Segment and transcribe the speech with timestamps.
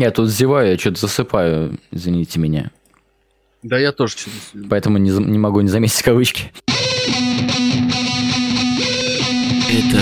[0.00, 2.70] Я тут зеваю, я что-то засыпаю, извините меня.
[3.62, 4.66] Да я тоже что-то...
[4.70, 6.50] Поэтому не, не могу не заметить кавычки.
[9.68, 10.00] Это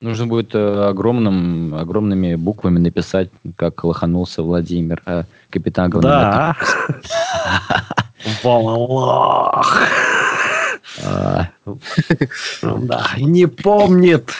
[0.00, 5.90] Нужно будет э, огромным, огромными буквами написать, как лоханулся Владимир, а капитан.
[5.90, 6.56] Да.
[8.42, 9.82] Волох.
[11.04, 11.48] А,
[12.62, 14.30] Да, не помнит,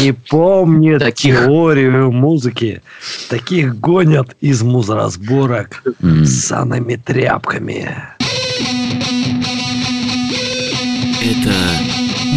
[0.00, 1.36] не помнит Таких.
[1.44, 2.82] теорию музыки.
[3.28, 6.24] Таких гонят из музразборок м.
[6.24, 7.96] с саными тряпками.
[11.22, 11.54] это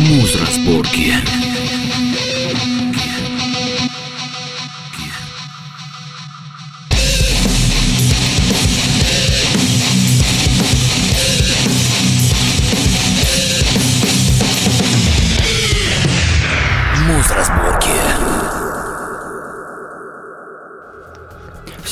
[0.09, 1.13] муз-разборки.
[1.13, 1.42] Муз-разборки.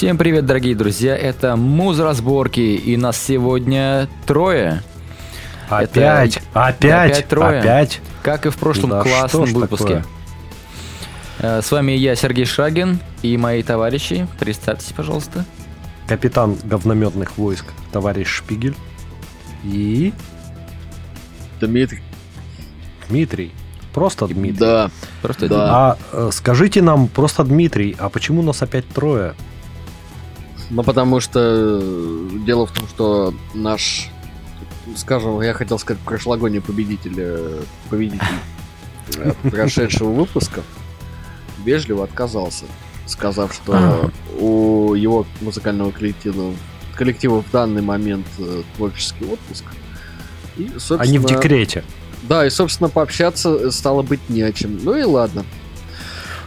[0.01, 4.81] Всем привет, дорогие друзья, это Муз-разборки, и нас сегодня трое.
[5.69, 7.59] Опять, опять, опять трое.
[7.59, 8.01] опять.
[8.23, 9.85] Как и в прошлом Да классном выпуске.
[9.97, 10.05] такое?
[11.37, 14.27] Э, С вами я, Сергей Шагин, и мои товарищи.
[14.39, 15.45] Представьтесь, пожалуйста.
[16.07, 18.75] Капитан говнометных войск, товарищ Шпигель.
[19.63, 20.13] И
[21.59, 22.01] Дмитрий.
[23.07, 23.51] Дмитрий.
[23.93, 24.57] Просто Дмитрий.
[24.57, 24.89] Да.
[25.21, 25.69] Просто Да.
[25.69, 29.35] А э, скажите нам просто, Дмитрий, а почему нас опять трое?
[30.71, 34.09] Ну, потому что э, дело в том, что наш,
[34.95, 38.25] скажем, я хотел сказать, прошлогодний победитель, э, победитель
[39.17, 40.61] э, прошедшего выпуска
[41.65, 42.65] вежливо отказался,
[43.05, 44.11] сказав, что Ага.
[44.39, 46.53] у его музыкального коллектива,
[46.95, 48.25] коллектива в данный момент
[48.77, 49.65] творческий отпуск.
[50.55, 51.83] И, собственно, Они в декрете.
[52.23, 54.79] Да, и, собственно, пообщаться стало быть не о чем.
[54.81, 55.43] Ну и ладно.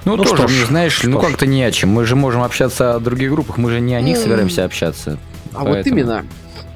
[0.05, 1.91] Ну, Ну тоже, что ж, знаешь, что ну как-то не о чем.
[1.91, 5.19] Мы же можем общаться о других группах, мы же не о них собираемся общаться.
[5.55, 6.25] А вот Поэтому- именно.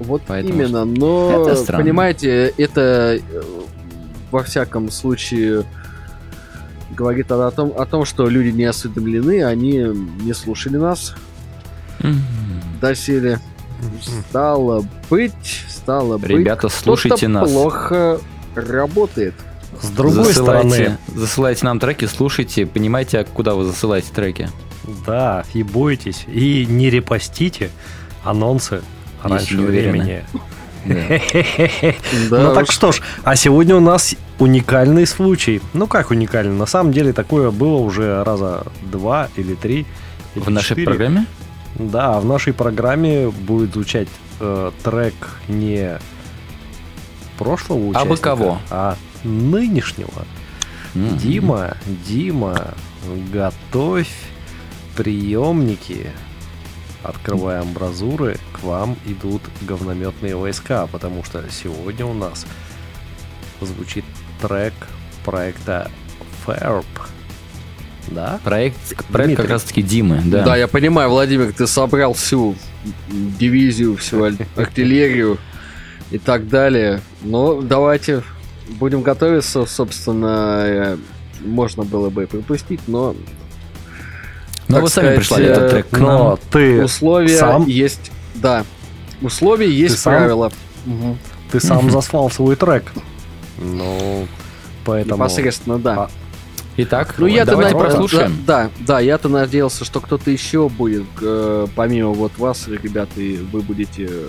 [0.01, 0.84] Вот Поэтому именно.
[0.84, 1.84] Но, Это странно.
[1.84, 3.43] понимаете, это э,
[4.31, 5.65] во всяком случае
[6.97, 9.72] говорит о том, о том, что люди не осведомлены, они
[10.22, 11.15] не слушали нас
[12.00, 12.22] М.
[12.81, 13.41] доселе.
[14.31, 17.50] Стало быть, стало быть, Ребята, слушайте кто-то нас.
[17.50, 18.21] плохо
[18.55, 19.34] работает.
[19.81, 24.49] С другой засылайте, стороны, засылайте нам треки, слушайте, понимаете, куда вы засылаете треки.
[25.06, 27.71] да, и бойтесь, и не репостите
[28.25, 28.83] анонсы
[29.22, 30.25] раньше времени.
[32.31, 35.61] Ну так что ж, а сегодня у нас уникальный случай.
[35.75, 36.56] Ну как уникальный?
[36.56, 39.87] На самом деле такое было уже раза два или три.
[40.34, 41.27] В нашей программе?
[41.75, 44.09] Да, в нашей программе будет звучать
[44.41, 45.15] э, трек
[45.49, 45.99] не
[47.38, 48.59] прошлого А участника, бы кого?
[48.71, 50.27] а нынешнего.
[50.95, 51.17] М.
[51.19, 52.75] Дима, Дима,
[53.33, 54.11] готовь
[54.97, 56.11] приемники.
[57.03, 62.45] Открываем амбразуры, к вам идут говнометные войска, потому что сегодня у нас
[63.61, 64.05] звучит
[64.43, 64.75] трек
[65.25, 65.91] проекта
[66.45, 66.85] Ferb.
[68.09, 68.41] Да?
[68.43, 70.45] Проект, проект как раз таки Димы, да.
[70.45, 70.56] Да.
[70.56, 72.56] я понимаю, Владимир, ты собрал всю
[73.39, 74.25] дивизию, всю
[74.56, 75.39] артиллерию
[76.11, 77.00] и так далее.
[77.23, 78.23] Но давайте
[78.69, 80.97] будем готовиться, собственно, э,
[81.45, 83.15] можно было бы и пропустить, но
[84.69, 86.03] Но так вы сами прислали э, этот трек к нам.
[86.03, 87.67] Но ты, условия сам?
[87.67, 88.65] есть, да,
[89.23, 90.15] условия есть сам?
[90.15, 90.53] правила.
[90.84, 91.19] Мгм.
[91.51, 91.91] ты сам Мгм.
[91.91, 92.93] заслал свой трек.
[93.59, 94.27] Ну,
[94.85, 95.17] поэтому...
[95.17, 95.95] Непосредственно, да.
[96.05, 96.11] А,
[96.81, 98.37] Итак, Ну я-то давайте на- прослушаем.
[98.47, 103.37] Да, да, да, я-то надеялся, что кто-то еще будет, э, помимо вот вас, ребята, и
[103.39, 104.29] вы будете, э,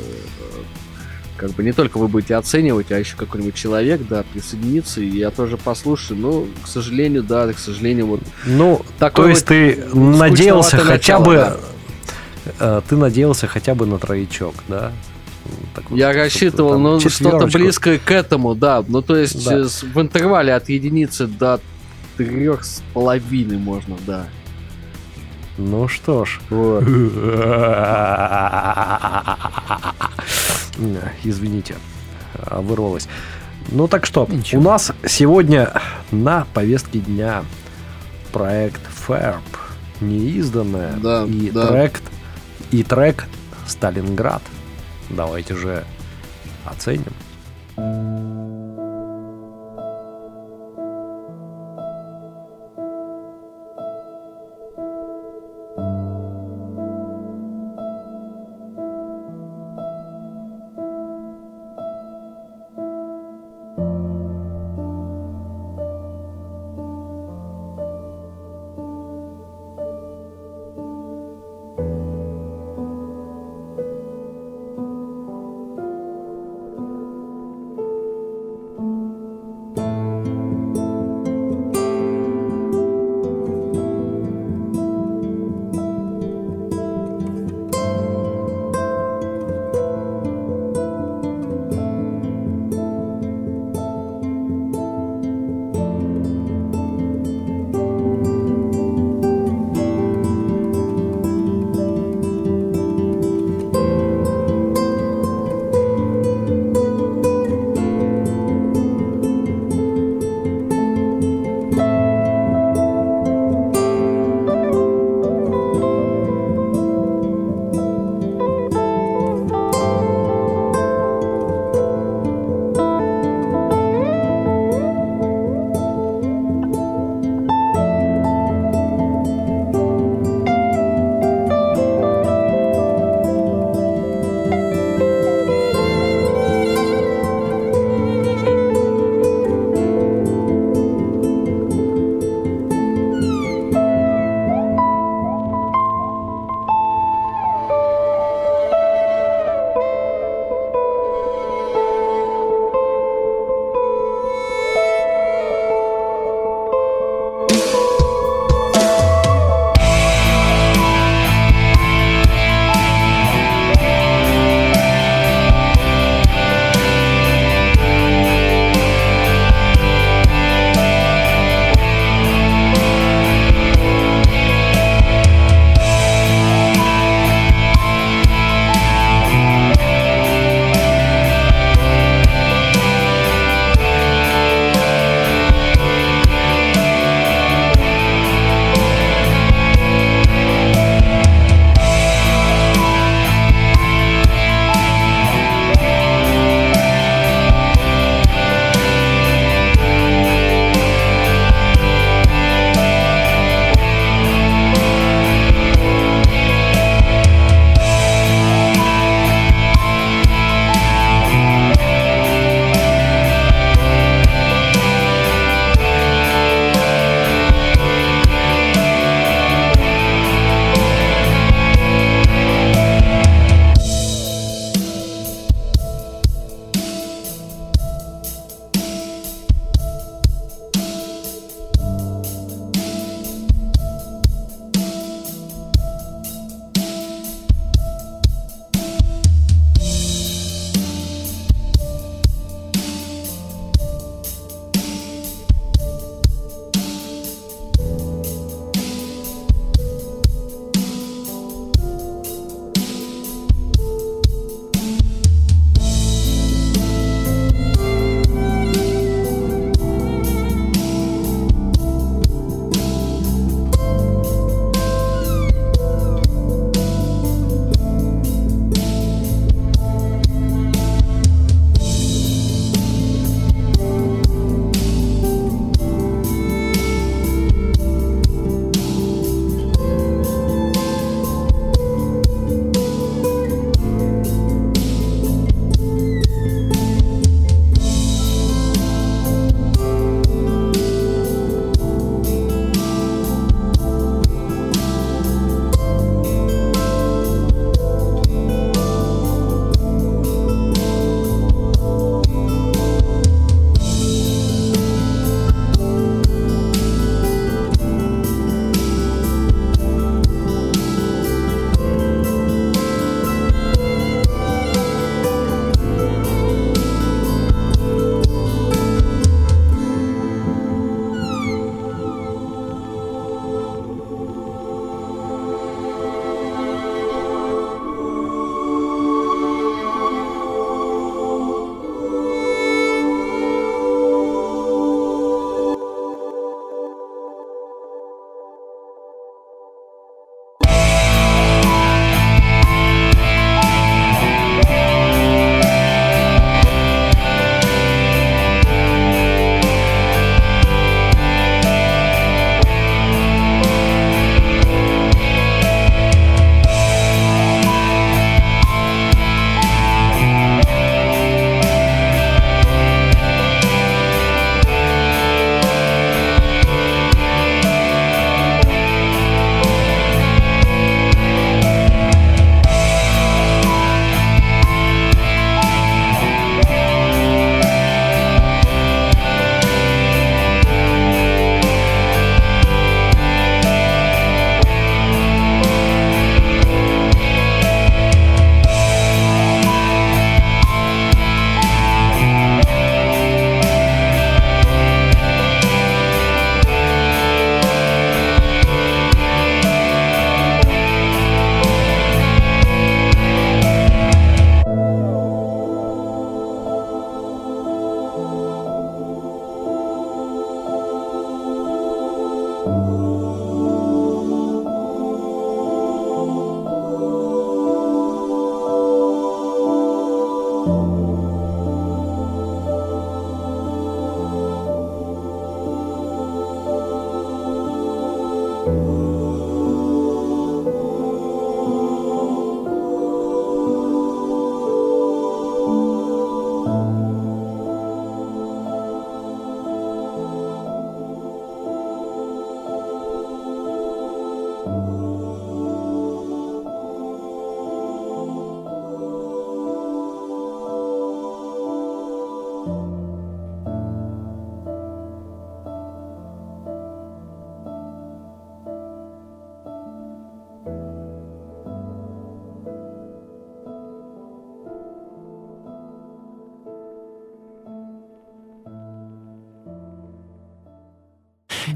[1.40, 5.32] как бы не только вы будете оценивать, а еще какой-нибудь человек, да, присоединиться, и я
[5.32, 6.20] тоже послушаю.
[6.20, 11.20] Но, к сожалению, да, к сожалению, вот Ну, такой то есть вот ты надеялся хотя
[11.20, 11.36] начало, бы...
[11.36, 11.58] да.
[12.60, 14.92] э, Ты надеялся хотя бы на троечок, да?
[15.74, 18.84] Так вот, Я рассчитывал, там ну, что-то близкое к этому, да.
[18.88, 19.60] Ну, то есть Да.
[19.60, 21.60] э, в интервале от единицы до
[22.18, 24.28] трех с половиной можно, да.
[25.58, 26.40] Ну что ж.
[26.50, 26.84] Вот.
[31.23, 31.76] Извините,
[32.35, 33.08] а, вырвалось.
[33.72, 34.61] Ну так что, Ничего.
[34.61, 35.73] у нас сегодня
[36.11, 37.43] на повестке дня
[38.31, 39.41] проект Ferb,
[40.02, 41.67] неизданное, Да, и да.
[41.67, 42.02] трек
[42.72, 43.26] и трек
[43.67, 44.41] Сталинград.
[45.09, 45.84] Давайте же
[46.66, 47.14] оценим.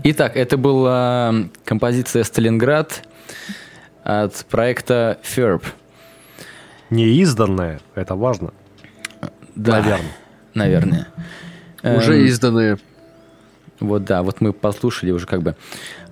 [0.05, 1.33] Итак, это была
[1.63, 3.07] композиция «Сталинград»
[4.03, 5.63] от проекта FERB.
[6.89, 8.53] Неизданное, это важно.
[9.55, 10.11] Да, Наверное.
[10.53, 11.07] Наверное.
[11.83, 12.77] Уже Эм, изданные.
[13.79, 15.55] Вот да, вот мы послушали уже как бы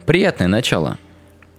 [0.05, 0.97] приятное начало.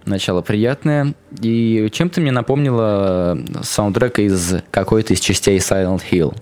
[0.07, 1.13] Начало приятное.
[1.43, 6.35] И чем-то мне напомнило саундтрек из какой-то из частей Silent Hill.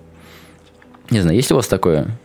[1.09, 2.17] Не знаю, есть у вас такое?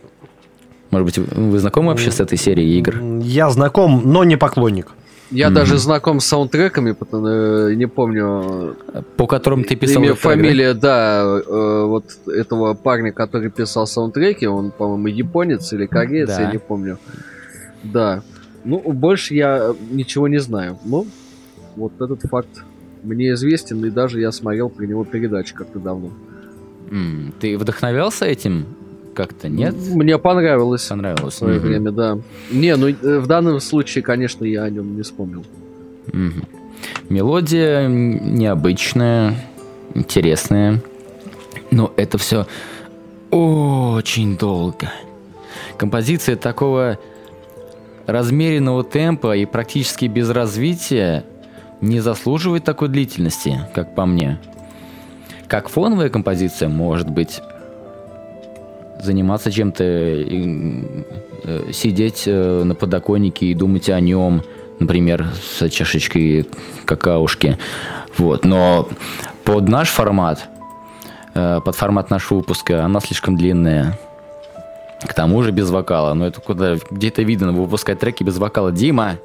[0.91, 3.01] Может быть, вы знакомы вообще с этой серией игр?
[3.21, 4.87] Я знаком, но не поклонник.
[5.29, 5.55] Я Мгм.
[5.55, 8.77] даже знаком с саундтреками, потому э, не помню
[9.17, 14.71] По которым ты писал имя, фамилия, да, э, вот этого парня, который писал саундтреки, он,
[14.71, 16.43] по-моему, японец или кореец, Да.
[16.43, 16.97] я не помню.
[17.83, 18.21] Да.
[18.63, 20.79] Ну, больше я ничего не знаю.
[20.85, 21.05] Ну,
[21.75, 22.63] вот этот факт
[23.03, 26.09] мне известен, и даже я смотрел про него передачу как-то давно.
[26.89, 28.65] М, Ты вдохновлялся этим
[29.17, 29.73] как-то, нет?
[29.95, 30.83] Мне понравилось.
[30.83, 31.33] Понравилось.
[31.33, 31.67] В свое Мгм.
[31.67, 32.17] время, да.
[32.51, 35.43] Не, ну э, в данном случае, конечно, я о нем не вспомнил.
[36.13, 36.43] Мгм.
[37.09, 39.33] Мелодия необычная,
[39.95, 40.83] интересная,
[41.71, 42.45] но это все
[43.31, 44.91] очень долго.
[45.77, 46.99] Композиция такого
[48.05, 51.23] размеренного темпа и практически без развития
[51.81, 54.37] не заслуживает такой длительности, как по мне.
[55.47, 57.41] Как фоновая композиция, может быть,
[59.01, 64.43] заниматься чем-то, э, сидеть э, на подоконнике и думать о нем,
[64.79, 66.47] например, с чашечкой
[66.85, 67.57] какаушки.
[68.17, 68.45] Вот.
[68.45, 68.87] Но
[69.43, 70.47] под наш формат,
[71.33, 73.97] э, под формат нашего выпуска, она слишком длинная.
[75.05, 76.13] К тому же без вокала.
[76.13, 78.71] Но это куда где-то видно выпускать треки без вокала.
[78.71, 79.17] Дима!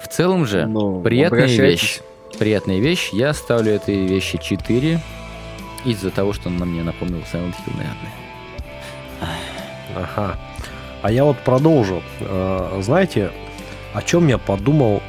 [0.00, 1.82] В целом же, Ну, приятная обращайтесь.
[1.82, 2.00] вещь.
[2.38, 3.10] Приятная вещь.
[3.12, 5.00] Я ставлю этой вещи 4
[5.84, 8.12] из-за того, что она мне напомнила Silent Hill, наверное.
[9.96, 10.38] Ага.
[11.02, 12.02] А я вот продолжу.
[12.20, 13.30] Э, Знаете,
[13.94, 15.02] о чем я подумал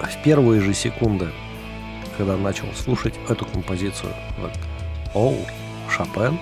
[0.00, 1.28] в первые же секунды,
[2.16, 4.12] когда начал слушать эту композицию?
[5.14, 5.36] Оу,
[5.88, 6.38] Шопен?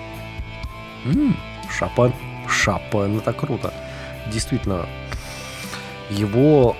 [1.05, 1.37] М,
[1.69, 2.13] Шопен?
[2.47, 3.73] Шопен, это круто.
[4.31, 4.85] Действительно,
[6.09, 6.75] его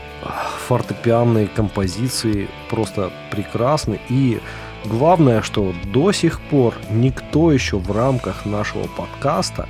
[0.68, 4.00] фортепианные композиции просто прекрасны.
[4.10, 4.40] И
[4.86, 9.68] главное, что до сих пор никто еще в рамках нашего подкаста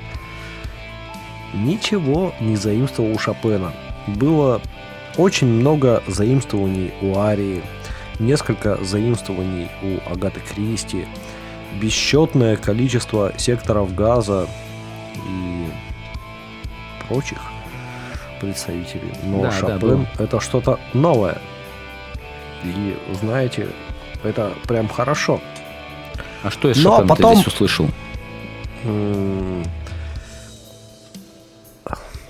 [1.54, 3.72] ничего не заимствовал у Шопена.
[4.06, 4.60] Было
[5.16, 7.62] очень много заимствований у Арии,
[8.18, 11.06] несколько заимствований у Агаты Кристи,
[11.80, 14.48] бесчетное количество секторов газа
[15.28, 15.66] и
[17.08, 17.38] прочих
[18.40, 19.12] представителей.
[19.24, 20.06] Но Да, да, Шопен было.
[20.18, 21.38] это что-то новое.
[22.64, 23.68] И знаете,
[24.24, 25.40] это прям хорошо.
[26.42, 27.86] А что из Шопена потом- ты здесь услышал?
[28.84, 29.64] М.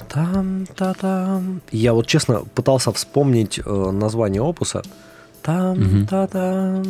[0.09, 1.61] Там-та-там.
[1.73, 4.83] Я вот честно пытался вспомнить э, название опуса.
[5.43, 6.85] Там-та-там.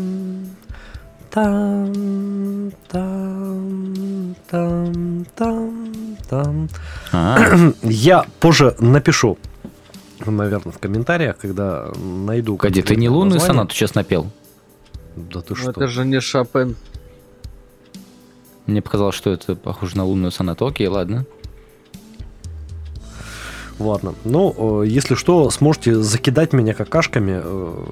[1.30, 6.68] Там, там, там, там, там.
[7.12, 7.38] А,
[7.82, 9.36] Я позже напишу,
[10.24, 12.56] наверное, в комментариях, когда найду.
[12.56, 13.46] погоди, ты не лунную название.
[13.54, 14.28] сонату сейчас напел?
[15.16, 15.70] Да ты Ну, что?
[15.70, 16.76] это же не Шопен.
[18.66, 20.66] Мне показалось, что это похоже на лунную сонату.
[20.66, 21.26] Окей, ладно.
[23.78, 24.14] Ладно.
[24.24, 27.40] Ну, э, если что, сможете закидать меня какашками.
[27.42, 27.84] Э,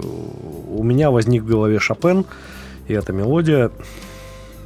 [0.69, 2.25] У меня возник в голове Шопен,
[2.89, 3.71] и эта мелодия.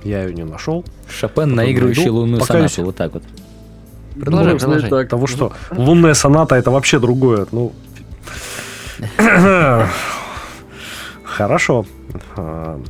[0.04, 0.84] Я ее не нашел.
[1.08, 2.16] Шопен, Потом наигрывающий найду.
[2.16, 2.84] лунную Пока сонату.
[2.84, 3.22] Вот так вот.
[4.20, 4.90] Продолжай, и продолжай.
[4.90, 5.08] так.
[5.08, 7.46] Того что, лунная соната это вообще другое.
[7.50, 7.72] Ну.
[11.36, 11.84] Хорошо.
[12.36, 12.80] А,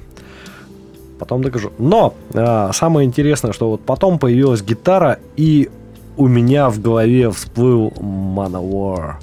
[1.18, 1.72] Потом докажу.
[1.78, 5.70] Но а, самое интересное, что вот потом появилась гитара, и
[6.16, 9.14] у меня в голове всплыл Manowar.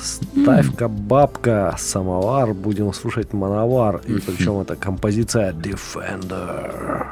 [0.00, 4.00] Ставь-ка бабка, самовар, будем слушать Manowar.
[4.06, 7.06] И причем это композиция Defender.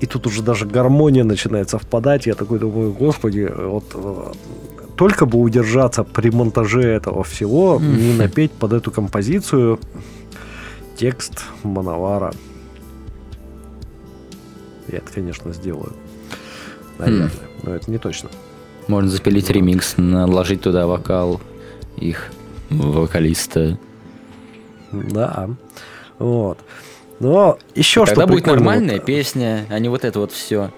[0.00, 2.26] И тут уже даже гармония начинает совпадать.
[2.26, 4.32] Я такой думаю, господи, вот э,
[4.96, 9.78] только бы удержаться при монтаже этого всего, не напеть под эту композицию
[10.96, 12.32] текст Мановара.
[14.88, 15.92] Я это, конечно, сделаю.
[16.98, 17.30] Наверное,
[17.62, 18.28] но это не точно.
[18.88, 21.40] Можно запилить ремикс, наложить туда вокал
[21.96, 22.30] их
[22.70, 23.78] вокалиста.
[24.92, 25.48] Да.
[26.18, 26.58] Вот.
[27.20, 30.72] Но еще что Тогда будет нормальная вот, песня, а не вот это вот все.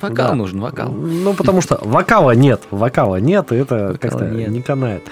[0.00, 0.34] Вокал Да.
[0.34, 0.90] нужен, вокал.
[0.90, 2.62] Ну, потому что вокала нет.
[2.70, 5.02] Вокала нет, и это как-то не канает.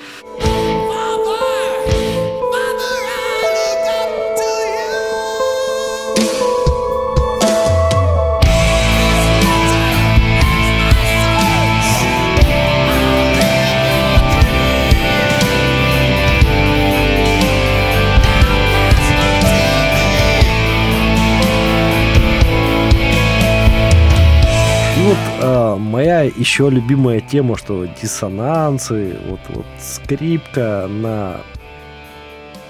[26.37, 31.41] Еще любимая тема, что диссонансы, вот, вот скрипка на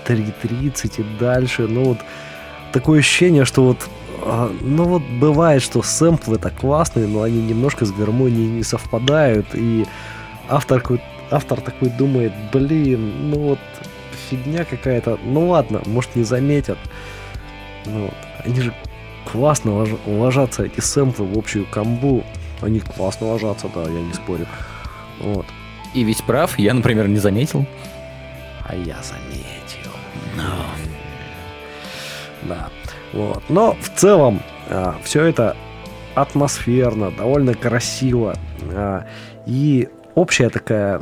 [0.07, 1.99] 3.30 и дальше, ну вот
[2.73, 3.89] такое ощущение, что вот
[4.23, 9.47] а, ну вот бывает, что сэмплы это классные, но они немножко с гармонией не совпадают,
[9.55, 9.87] и
[10.49, 10.83] автор,
[11.31, 13.59] автор такой думает, блин, ну вот
[14.31, 16.79] фигня какая-то, ну ладно, может не заметят.
[17.85, 18.15] Ну, вот.
[18.45, 18.75] они же
[19.31, 22.25] классно ложатся, эти сэмплы в общую комбу,
[22.63, 24.47] они классно ложатся, да, я не спорю.
[25.21, 25.47] Вот.
[25.95, 27.67] И ведь прав, я, например, не заметил.
[28.65, 29.93] А я заметил.
[32.49, 32.69] Да.
[33.13, 33.43] Вот.
[33.49, 34.43] Но в целом
[35.03, 35.57] все это
[36.15, 38.37] атмосферно, довольно красиво.
[38.73, 39.07] а,
[39.47, 41.01] и общая такая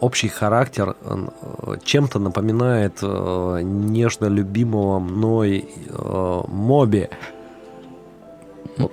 [0.00, 7.08] общий характер э, чем-то напоминает э, нежно любимого мной э, Моби.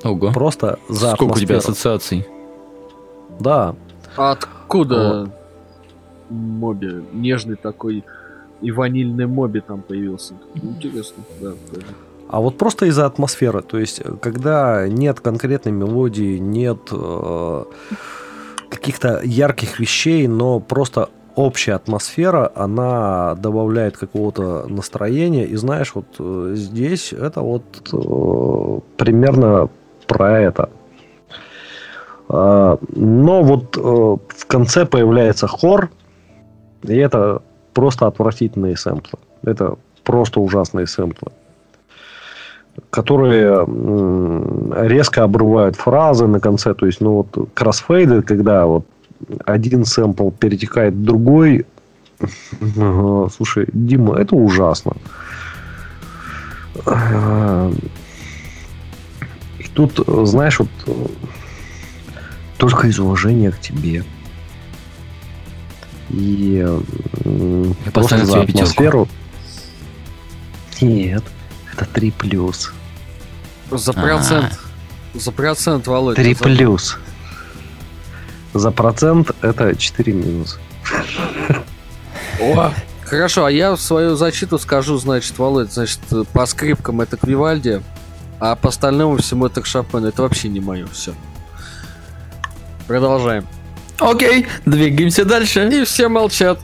[0.03, 0.31] Ого.
[0.31, 1.57] Просто за Сколько у тебя атмосферу.
[1.73, 2.27] ассоциаций?
[3.39, 3.75] Да,
[4.15, 5.29] А откуда
[6.29, 7.03] моби?
[7.13, 8.03] Нежный такой
[8.61, 10.33] и ванильный моби там появился.
[10.55, 11.51] Интересно, да.
[11.71, 11.85] тоже.
[12.29, 17.63] А вот просто из-за атмосферы, то есть, когда нет конкретной мелодии, нет э,
[18.69, 25.45] каких-то ярких вещей, но просто общая атмосфера, она добавляет какого-то настроения.
[25.45, 29.69] И знаешь, вот э, здесь это вот э, примерно
[30.07, 30.69] про это.
[32.29, 35.89] А, но вот э, в конце появляется хор,
[36.83, 37.41] и это
[37.73, 39.19] просто отвратительные сэмплы.
[39.43, 41.31] Это просто ужасные сэмплы
[42.89, 43.65] которые
[44.87, 46.73] резко обрывают фразы на конце.
[46.73, 48.85] То есть, ну вот кроссфейды, когда вот
[49.45, 51.65] один сэмпл перетекает в другой.
[53.35, 54.93] Слушай, Дима, это ужасно.
[59.77, 60.91] Тут, э, знаешь, вот э,
[62.57, 64.03] только из уважения к тебе.
[66.09, 66.65] И
[67.85, 69.07] Я просто поставлю за атмосферу.
[70.81, 71.23] Нет,
[71.71, 72.73] это 3 плюс.
[73.69, 73.93] За А.
[73.93, 74.59] процент.
[75.13, 76.15] За процент, Володь.
[76.15, 76.97] 3 за- плюс.
[78.55, 80.57] За процент это 4 минус.
[82.41, 82.71] О,
[83.05, 85.99] Хорошо, а я в свою защиту скажу, значит, Володь, значит,
[86.33, 87.83] по скрипкам это к Вивальди,
[88.39, 90.07] а по остальному всему это к Шопену.
[90.07, 91.13] Это вообще не мое, все.
[92.87, 93.45] Продолжаем.
[93.99, 95.67] Окей, двигаемся дальше.
[95.69, 96.59] И все молчат.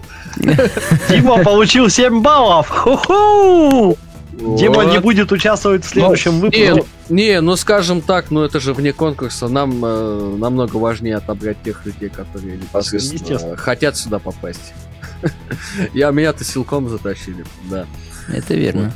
[1.09, 2.69] Дима получил 7 баллов!
[2.69, 3.97] Ху-ху!
[4.31, 6.73] Дима не будет участвовать в следующем Не, выпуске.
[6.75, 9.47] ну- не, ну скажем так, ну это же вне конкурса.
[9.47, 14.73] Нам э, намного важнее отобрать тех людей, которые непосредственно э, хотят сюда попасть.
[15.93, 17.86] Я меня-то силком затащили, да.
[18.27, 18.91] Это верно.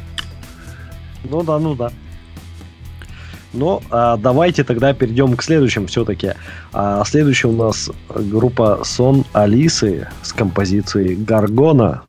[1.24, 1.92] Ну да, ну да.
[3.58, 6.34] Ну, а давайте тогда перейдем к следующим все-таки.
[6.74, 12.04] А следующая у нас группа Сон Алисы с композицией Гаргона.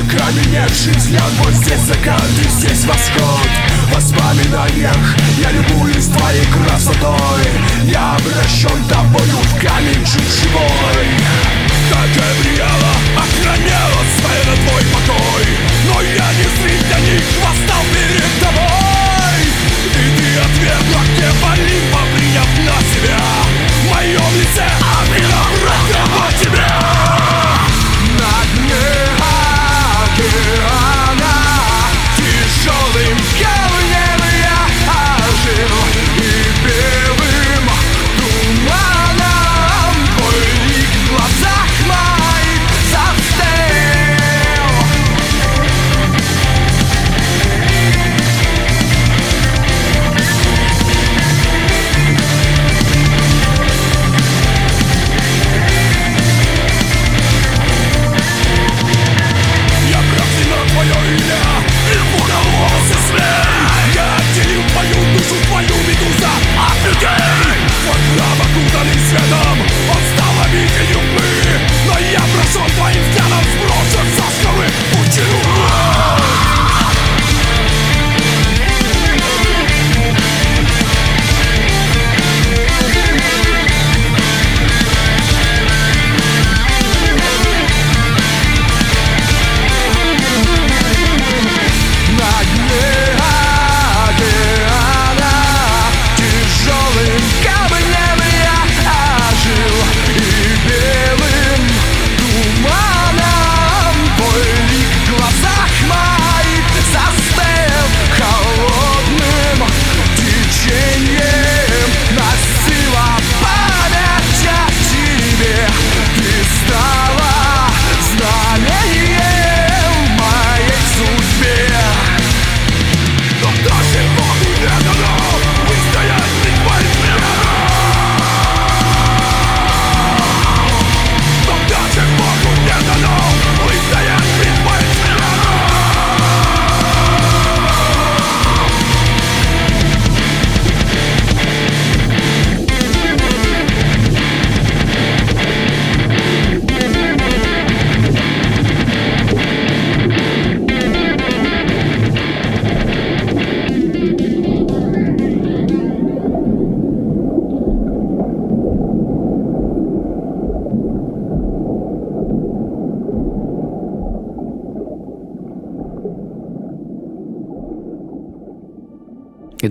[0.00, 3.46] Окаменевший взгляд, вот здесь закат и здесь восход.
[3.84, 4.96] В воспоминаниях
[5.38, 7.44] я любуюсь твоей красотой.
[7.84, 11.06] Я обращен тобою в камень жить живой.
[11.90, 15.44] Как Габриэла охраняла сфера твой покой.
[15.84, 19.40] Но я не зритель для них восстал перед тобой.
[19.84, 23.20] И ты отвергла гнев Олимпа, приняв на себя.
[23.68, 25.59] В моем лице обвела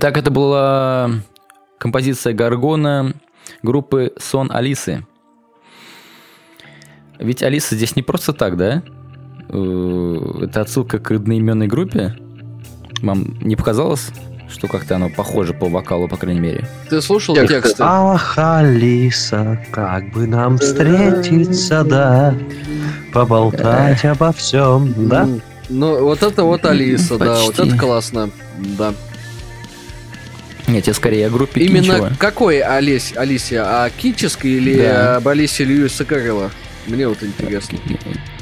[0.01, 1.11] Итак, это была
[1.77, 3.15] композиция Гаргона
[3.63, 5.05] группы Сон Алисы.
[7.17, 8.81] Ведь Алиса здесь не просто так, да?
[9.49, 12.15] Э, Это отсылка к одноименной группе?
[13.01, 14.11] Вам не показалось,
[14.47, 16.65] что как-то оно похоже по вокалу, по крайней мере?
[16.89, 17.55] Ты слушал Тексты.
[17.55, 17.83] тексты?
[17.85, 22.33] Ах, Алиса, как бы нам встретиться, да,
[23.11, 25.27] поболтать обо всем, да?
[25.67, 28.29] Ну, вот это вот Алиса, да, вот это классно.
[28.77, 28.93] Да.
[30.69, 32.11] Нет, я скорее о группе Именно Кинчева.
[32.19, 33.63] какой Олесь, Алисия?
[33.65, 35.17] А Кической или Да.
[35.17, 36.51] об Алисе Льюиса Кэрролла?
[36.87, 37.79] Мне вот интересно.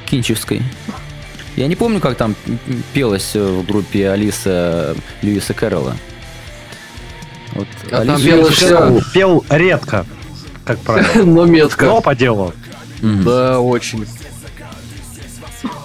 [0.06, 0.62] Кинчевской.
[1.56, 2.36] Я не помню, как там
[2.94, 5.96] пелось в группе Алиса Льюиса Кэрролла.
[7.54, 10.06] Вот А там Алису- пелось Пел, пел редко,
[10.66, 11.86] как правило, Но метко.
[11.86, 12.54] но по делу.
[13.02, 13.24] Мгм.
[13.24, 14.06] Да, очень.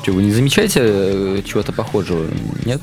[0.05, 2.27] Чё, вы не замечаете э, чего-то похожего?
[2.65, 2.83] Нет?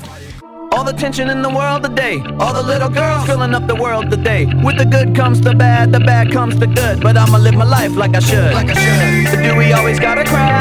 [0.71, 2.21] All the tension in the world today.
[2.39, 4.45] All the little girls filling up the world today.
[4.63, 7.01] With the good comes the bad, the bad comes the good.
[7.01, 8.53] But I'ma live my life like I should.
[8.53, 9.31] Like I should.
[9.31, 10.51] But do we always gotta cry?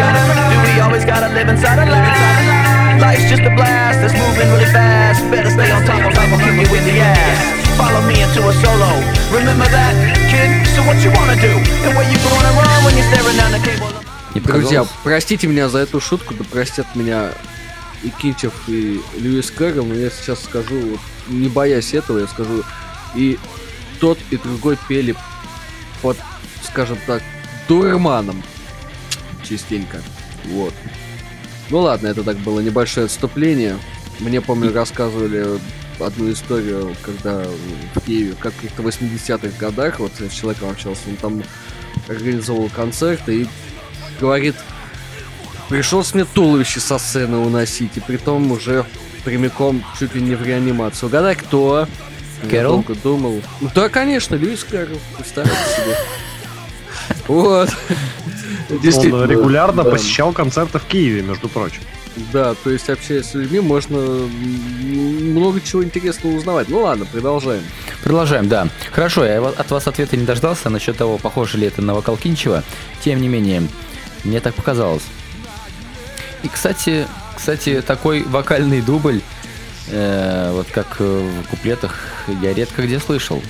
[0.52, 2.98] Do we always gotta live inside a lie?
[3.00, 5.20] Life's just a blast, it's moving really fast.
[5.30, 7.38] Better stay on top of life or kick you in the ass.
[7.76, 8.90] Follow me into a solo.
[9.34, 9.92] Remember that,
[10.30, 10.48] kid?
[10.74, 11.52] So what you wanna do?
[11.84, 13.90] And where you gonna run when you're staring down the cable?
[14.34, 14.90] Не Друзья, показалось?
[15.02, 17.30] простите меня за эту шутку, да простят меня
[18.03, 22.63] и Кинчев, и Льюис Кэрролл, но я сейчас скажу, не боясь этого, я скажу,
[23.15, 23.37] и
[23.99, 25.15] тот, и другой пели
[26.01, 26.17] под,
[26.63, 27.21] скажем так,
[27.67, 28.41] дурманом
[29.43, 30.01] частенько.
[30.45, 30.73] Вот.
[31.69, 33.77] Ну ладно, это так было небольшое отступление.
[34.19, 35.59] Мне, помню, рассказывали
[35.99, 37.43] одну историю, когда
[37.95, 41.43] в Киеве, как в каких-то 80-х годах, вот с человеком общался, он там
[42.07, 43.47] организовал концерты и
[44.19, 44.55] говорит,
[45.69, 48.85] пришлось мне туловище со сцены уносить, и притом уже
[49.23, 51.07] прямиком чуть ли не в реанимацию.
[51.09, 51.87] Угадай, кто?
[52.43, 52.73] Я Кэрол?
[52.73, 53.41] долго думал.
[53.61, 55.95] Ну да, конечно, Льюис Кэрролл, представьте себе.
[57.27, 57.69] Вот.
[58.69, 61.81] Он регулярно посещал концерты в Киеве, между прочим.
[62.33, 66.69] Да, то есть общаясь с людьми, можно много чего интересного узнавать.
[66.69, 67.63] Ну ладно, продолжаем.
[68.03, 68.67] Продолжаем, да.
[68.91, 72.63] Хорошо, я от вас ответа не дождался насчет того, похоже ли это на вокал Кинчева.
[73.03, 73.63] Тем не менее,
[74.23, 75.03] мне так показалось.
[76.43, 79.21] И, кстати, кстати, такой вокальный дубль,
[79.87, 83.41] э, вот как э, в куплетах, я редко где слышал.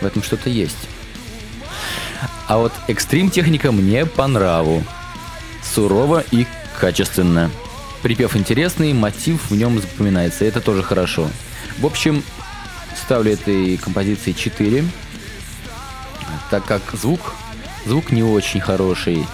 [0.00, 0.88] В этом что-то есть.
[2.46, 4.84] А вот экстрим техника мне по нраву.
[5.62, 6.46] Сурово и
[6.80, 7.50] качественно.
[8.02, 11.28] Припев интересный, мотив в нем запоминается, это тоже хорошо.
[11.78, 12.22] В общем,
[12.96, 14.84] ставлю этой композиции 4,
[16.50, 17.34] так как звук,
[17.84, 19.26] звук не очень хороший,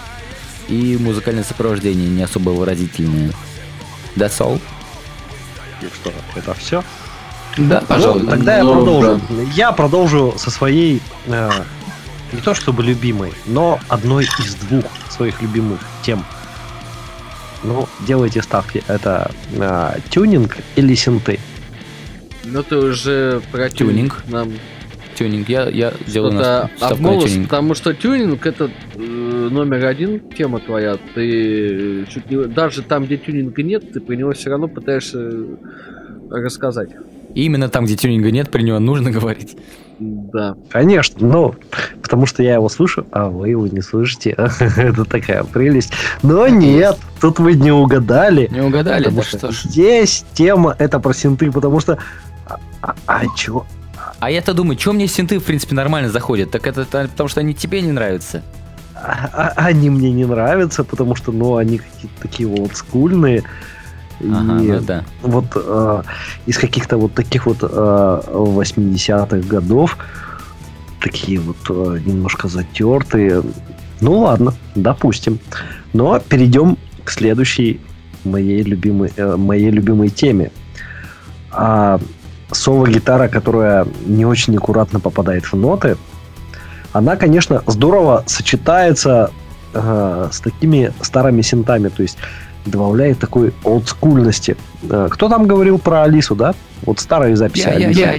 [0.69, 3.33] и музыкальное сопровождение не особо выразительное.
[4.17, 4.61] That's all?
[5.83, 6.83] Ну что, это все?
[7.57, 8.23] Да, пожалуй.
[8.23, 9.21] Ну, тогда я Ну, продолжу.
[9.55, 11.51] Я продолжу со своей э,
[12.33, 16.25] не то чтобы любимой, но одной из двух своих любимых тем.
[17.63, 18.83] Ну, делайте ставки.
[18.89, 21.41] Это э, тюнинг или синты.
[22.45, 24.23] Ну ты уже про Тюнинг.
[24.29, 24.53] нам
[25.17, 25.49] Тюнинг.
[25.49, 27.49] Я, я делаю на ставку на тюнинг.
[27.49, 30.97] потому что тюнинг это э, номер один тема твоя.
[31.15, 35.19] Ты чуть не даже там, где тюнинга нет, ты про него все равно пытаешься
[36.31, 36.91] рассказать.
[37.35, 39.57] И именно там, где тюнинга нет, при него нужно говорить.
[39.99, 40.57] Да.
[40.71, 41.55] Конечно, ну,
[42.03, 44.37] потому что я его слышу, а вы его не слышите.
[44.77, 45.93] Это такая прелесть.
[46.23, 48.49] Но нет, тут вы не угадали.
[48.53, 49.05] Не угадали?
[49.05, 49.63] Потому Да что ж.
[49.65, 51.99] здесь тема это про синты, потому что...
[52.47, 53.65] А, а, а чё?
[54.19, 56.51] А я-то думаю, что мне синты, в принципе, нормально заходят?
[56.51, 58.43] Так это потому, что они тебе не нравятся.
[58.95, 63.45] А- а- они мне не нравятся, потому что, ну, они какие-то такие олдскульные.
[64.21, 65.05] Ага, и ну да.
[65.21, 66.03] вот э,
[66.47, 69.99] из каких-то вот таких вот э, 80-х годов,
[71.03, 73.43] такие вот э, немножко затертые.
[74.01, 75.39] Ну ладно, допустим.
[75.93, 77.81] Но перейдем к следующей
[78.25, 80.51] моей любимой, э, моей любимой теме.
[81.51, 82.01] А,
[82.51, 85.97] соло-гитара, которая не очень аккуратно попадает в ноты,
[86.93, 89.31] она, конечно, здорово сочетается
[89.75, 92.17] э, с такими старыми синтами, то есть
[92.65, 94.57] добавляет такой олдскульности.
[94.89, 96.55] Э, кто там говорил про Алису, да?
[96.83, 98.01] Вот старые записи Я, я, Алисы.
[98.01, 98.15] я.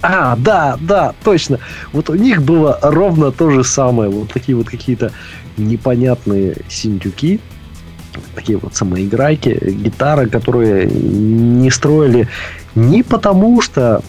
[0.00, 1.58] А, да, да, точно.
[1.92, 4.10] Вот у них было ровно то же самое.
[4.10, 5.12] Вот такие вот какие-то
[5.56, 7.40] непонятные синдюки,
[8.34, 12.28] такие вот самоиграйки, гитары, которые не строили
[12.74, 14.02] не потому, что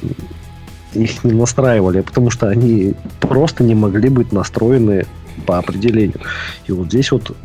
[0.93, 5.05] их не настраивали, а потому что они просто не могли быть настроены
[5.45, 6.19] по определению.
[6.67, 7.35] И вот здесь вот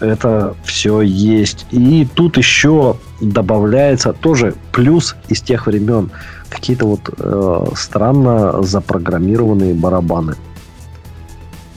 [0.00, 1.66] это все есть.
[1.70, 6.10] И тут еще добавляется тоже плюс из тех времен.
[6.48, 10.34] Какие-то вот э, странно запрограммированные барабаны.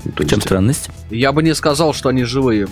[0.06, 0.90] Ну, то В чем есть- странность?
[1.10, 2.68] Я бы не сказал, что они живые.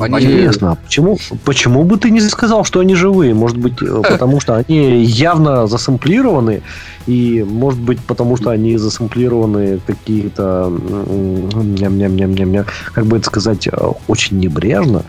[0.00, 3.34] Они- Интересно, а почему, почему бы ты не сказал, что они живые?
[3.34, 6.62] Может быть, э, потому что они явно засэмплированы,
[7.08, 10.72] и может быть, потому что они засэмплированы какие-то,
[12.94, 13.72] как бы это сказать, э,
[14.06, 15.04] очень небрежно.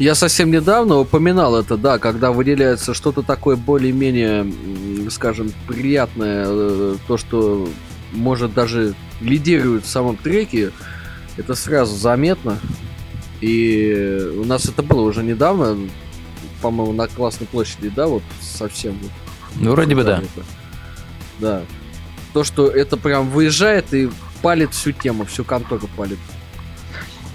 [0.00, 4.46] Я совсем недавно упоминал это, да, когда выделяется что-то такое более-менее,
[5.10, 7.68] скажем, приятное, э, то, что
[8.12, 10.72] может даже лидирует в самом треке,
[11.36, 12.58] это сразу заметно.
[13.40, 15.78] И у нас это было уже недавно,
[16.60, 18.98] по-моему, на Классной площади, да, вот совсем.
[19.00, 19.10] вот
[19.56, 20.18] Ну, вроде бы да.
[20.18, 20.46] это.
[21.38, 21.62] Да.
[22.32, 24.10] То, что это прям выезжает и
[24.42, 26.18] палит всю тему, всю контору палит.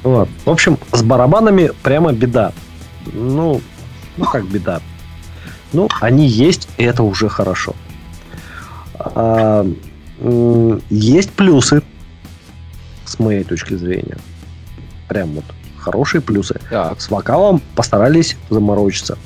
[0.03, 0.27] Вот.
[0.43, 2.51] В общем, с барабанами прямо беда.
[3.13, 3.61] Ну,
[4.17, 4.81] ну как беда.
[5.71, 7.75] Ну, они есть, и это уже хорошо.
[8.95, 9.65] А,
[10.89, 11.81] есть плюсы,
[13.05, 14.17] с моей точки зрения.
[15.07, 15.45] Прям вот
[15.77, 16.59] хорошие плюсы.
[16.69, 17.01] Так.
[17.01, 19.17] С вокалом постарались заморочиться.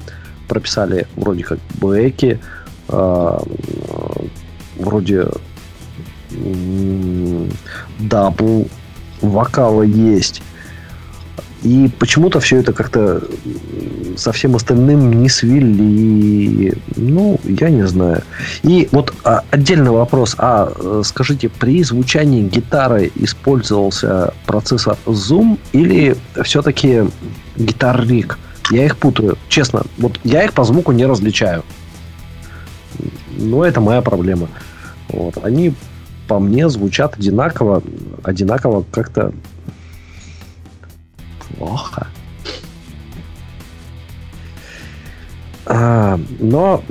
[0.48, 2.40] Прописали вроде как бэки,
[2.90, 3.40] м,
[4.78, 5.28] вроде
[8.00, 8.68] double
[9.22, 10.42] вокала есть.
[11.64, 13.24] И почему-то все это как-то
[14.16, 16.74] со всем остальным не свели.
[16.96, 18.24] Ну, я не знаю.
[18.64, 20.36] И вот а, отдельный вопрос.
[20.38, 27.04] А э, скажите, при звучании гитары использовался процессор Zoom или все-таки
[27.56, 28.38] гитар риг?
[28.72, 29.38] Я их путаю.
[29.50, 31.64] Честно, вот я их по звуку не различаю.
[33.38, 34.50] Но это моя проблема.
[35.10, 35.38] Вот.
[35.44, 35.74] Они
[36.28, 37.82] по мне звучат одинаково,
[38.24, 39.32] одинаково как-то
[41.56, 42.08] плохо.
[45.66, 46.84] А, но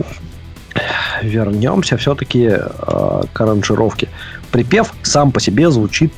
[1.22, 4.08] вернемся все-таки к аранжировке.
[4.50, 6.12] Припев сам по себе звучит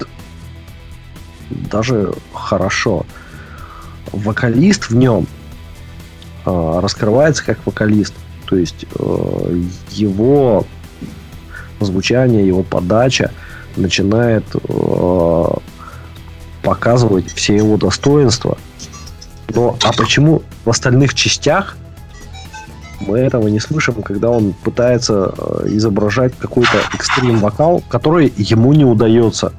[1.51, 3.07] даже хорошо.
[4.13, 5.27] Вокалист в нем
[6.45, 8.15] а, раскрывается как вокалист.
[8.47, 10.65] То есть э, его
[11.81, 13.31] звучание, его подача
[13.77, 15.45] начинает э,
[16.63, 18.59] показывать все его достоинства.
[19.55, 21.77] Но а почему в остальных частях
[23.01, 28.85] мы этого не слышим, когда он пытается э, изображать какой-то экстрим вокал, который ему не
[28.85, 29.53] удается?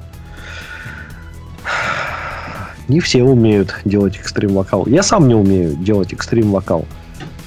[2.88, 4.86] Не все умеют делать экстрим вокал.
[4.86, 6.86] Я сам не умею делать экстрим вокал.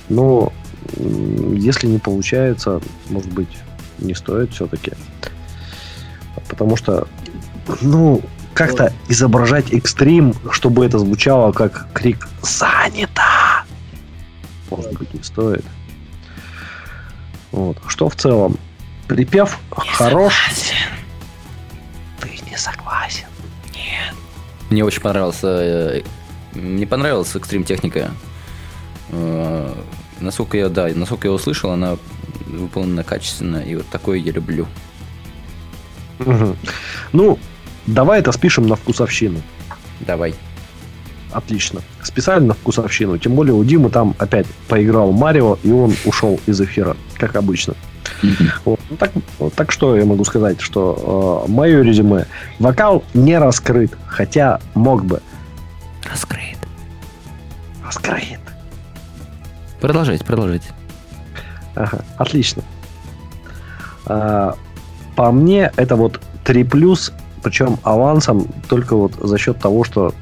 [0.09, 0.51] Но
[0.97, 3.49] если не получается, может быть,
[3.99, 4.93] не стоит все-таки.
[6.47, 7.07] Потому что,
[7.81, 8.21] ну,
[8.53, 13.21] как-то изображать экстрим, чтобы это звучало как крик «Занято!»
[14.69, 15.65] Может быть, не стоит.
[17.51, 17.77] Вот.
[17.87, 18.57] Что в целом?
[19.07, 20.49] Припев хорош.
[22.19, 23.25] Ты не согласен.
[24.69, 25.47] Мне очень понравился...
[25.47, 26.01] э,
[26.53, 28.11] Мне понравилась экстрим техника.
[29.09, 29.73] Э,
[30.19, 31.97] Насколько я, да, насколько я услышал, она
[32.47, 34.67] выполнена качественно, и вот такое я люблю.
[36.19, 36.55] Мгм.
[37.11, 37.37] Ну,
[37.87, 39.41] давай это спишем на вкусовщину.
[40.01, 40.35] Давай.
[41.31, 41.81] Отлично.
[42.03, 43.17] Специально на вкусовщину.
[43.17, 47.73] Тем более у Димы там опять поиграл Марио, и он ушел из эфира, как обычно.
[48.65, 48.79] Вот.
[48.89, 52.27] Ну, так, вот так что я могу сказать, что э, мое резюме.
[52.59, 55.21] Вокал не раскрыт, хотя мог бы.
[56.09, 56.57] Раскрыт.
[57.83, 58.39] Раскрыт.
[59.81, 60.67] Продолжайте, продолжайте.
[61.75, 62.63] Ага, отлично.
[64.05, 64.55] А,
[65.15, 67.11] по мне, это вот 3 плюс,
[67.43, 70.13] причем авансом только вот за счет того, что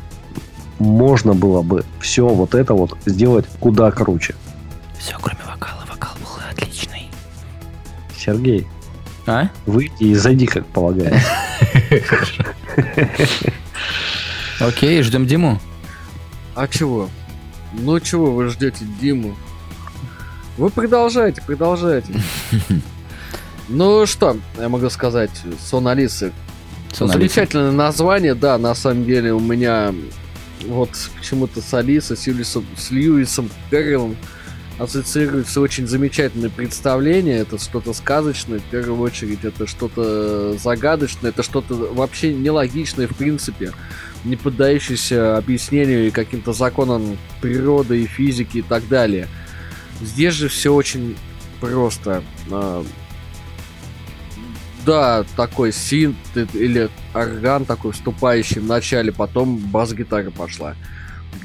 [0.79, 4.35] можно было бы все вот это вот сделать куда круче.
[4.99, 5.85] Все, кроме вокала.
[5.89, 7.09] Вокал был отличный.
[8.17, 8.67] Сергей,
[9.27, 9.47] А?
[9.65, 11.21] выйди и зайди, как полагается.
[14.59, 15.59] Окей, ждем Диму.
[16.55, 17.09] А чего?
[17.73, 19.35] Ну чего вы ждете Диму?
[20.57, 22.13] Вы продолжайте, продолжайте.
[23.73, 25.31] Ну что, я могу сказать,
[25.63, 26.33] Сон Алисы.
[26.93, 29.93] Замечательное название, да, на самом деле у меня
[30.67, 34.15] вот почему-то с Алисой, с, Юлисом, с Льюисом Кэрриллом
[34.77, 37.39] ассоциируется очень замечательное представление.
[37.39, 43.73] Это что-то сказочное, в первую очередь, это что-то загадочное, это что-то вообще нелогичное в принципе,
[44.23, 49.27] не поддающееся объяснению и каким-то законам природы и физики и так далее.
[50.01, 51.15] Здесь же все очень
[51.59, 52.23] просто.
[54.85, 56.15] Да, такой синт
[56.53, 60.75] или орган такой вступающий в начале, потом бас-гитара пошла.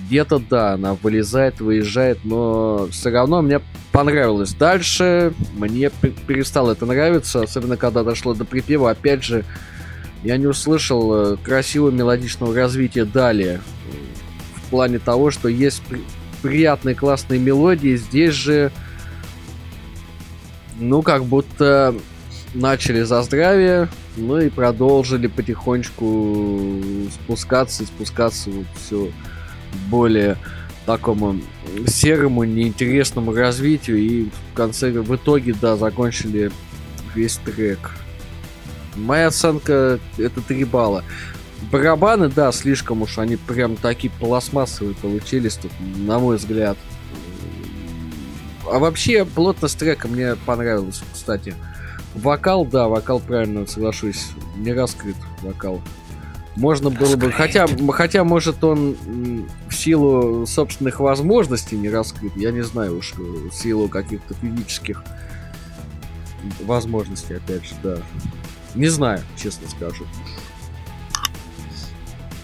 [0.07, 3.61] Где-то, да, она вылезает, выезжает, но все равно мне
[3.92, 4.55] понравилось.
[4.55, 8.90] Дальше мне пе- перестало это нравиться, особенно когда дошло до припева.
[8.90, 9.44] Опять же,
[10.22, 13.61] я не услышал э, красивого мелодичного развития далее.
[14.55, 16.03] В плане того, что есть при-
[16.42, 18.70] приятные классные мелодии, здесь же
[20.79, 21.94] ну, как будто
[22.57, 26.81] начали за здравие, ну и продолжили потихонечку
[27.12, 29.11] спускаться и спускаться вот все
[29.88, 30.37] более
[30.87, 31.40] такому
[31.87, 33.99] серому, неинтересному развитию.
[33.99, 36.50] И в конце, в итоге, да, закончили
[37.15, 37.90] весь трек.
[38.94, 41.04] Моя оценка это 3 балла.
[41.71, 46.77] Барабаны, да, слишком уж они прям такие пластмассовые получились, тут, на мой взгляд.
[48.71, 51.54] А вообще, плотность трека мне понравилась, кстати.
[52.17, 55.81] Вокал, да, вокал, правильно, соглашусь, не раскрыт вокал.
[56.56, 58.96] Можно было бы, хотя, хотя, может, он
[59.69, 65.04] в силу собственных возможностей не раскрыт, я не знаю уж, э, в силу каких-то физических
[66.62, 67.98] возможностей, опять же, да.
[68.75, 70.06] Не знаю, честно скажу.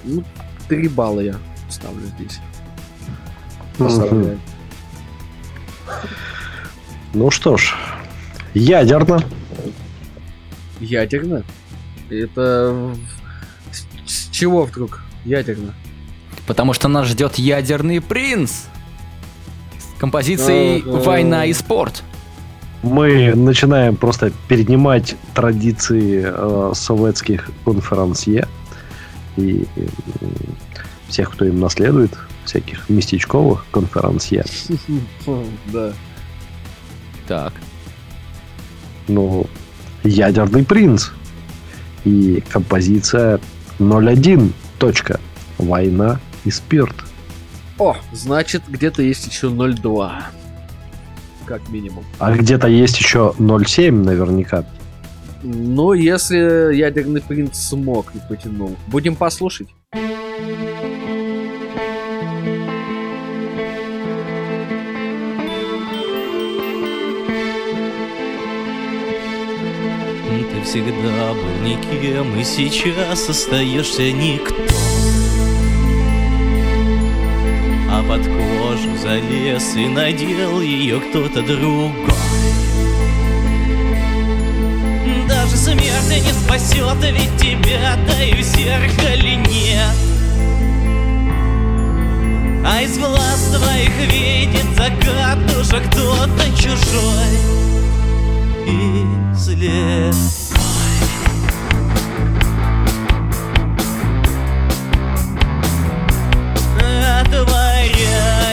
[0.04, 0.22] Ну,
[0.68, 1.36] три балла я
[1.70, 2.40] ставлю здесь.
[3.78, 4.38] Поздравляю.
[7.14, 7.74] Ну что ж,
[8.52, 9.22] ядерно.
[10.82, 11.44] Ядерно?
[12.10, 12.94] Это
[13.70, 15.74] с, с чего вдруг ядерно?
[16.46, 18.50] Потому что нас ждет ядерный принц
[19.78, 20.82] с композицией.
[20.82, 22.02] «Война и спорт».
[22.82, 28.48] Мы начинаем просто перенимать традиции э, советских конферансье
[29.36, 29.88] и м,
[31.08, 32.10] всех, кто им наследует,
[32.44, 34.44] всяких местечковых конферансье.
[35.72, 35.92] Да.
[37.28, 37.52] Так.
[39.06, 39.46] Ну,
[40.04, 41.10] ядерный принц.
[42.04, 43.40] И композиция
[43.78, 44.52] 01.
[44.78, 45.20] Точка.
[45.58, 46.94] Война и спирт.
[47.78, 50.12] О, значит, где-то есть еще 0,2.
[51.46, 52.04] Как минимум.
[52.18, 54.64] А где-то есть еще 07 наверняка.
[55.42, 58.76] Ну, если ядерный принц смог и потянул.
[58.86, 59.68] Будем послушать.
[70.72, 74.54] Всегда был никем, и сейчас остаешься никто.
[77.90, 81.92] А под кожу залез и надел ее кто-то другой.
[85.28, 89.94] Даже смерть не спасет, ведь тебя-то и в зеркале нет.
[92.64, 97.36] А из глаз твоих видит закат уже кто-то чужой
[98.66, 99.04] и
[99.36, 100.41] след.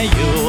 [0.04, 0.39] you.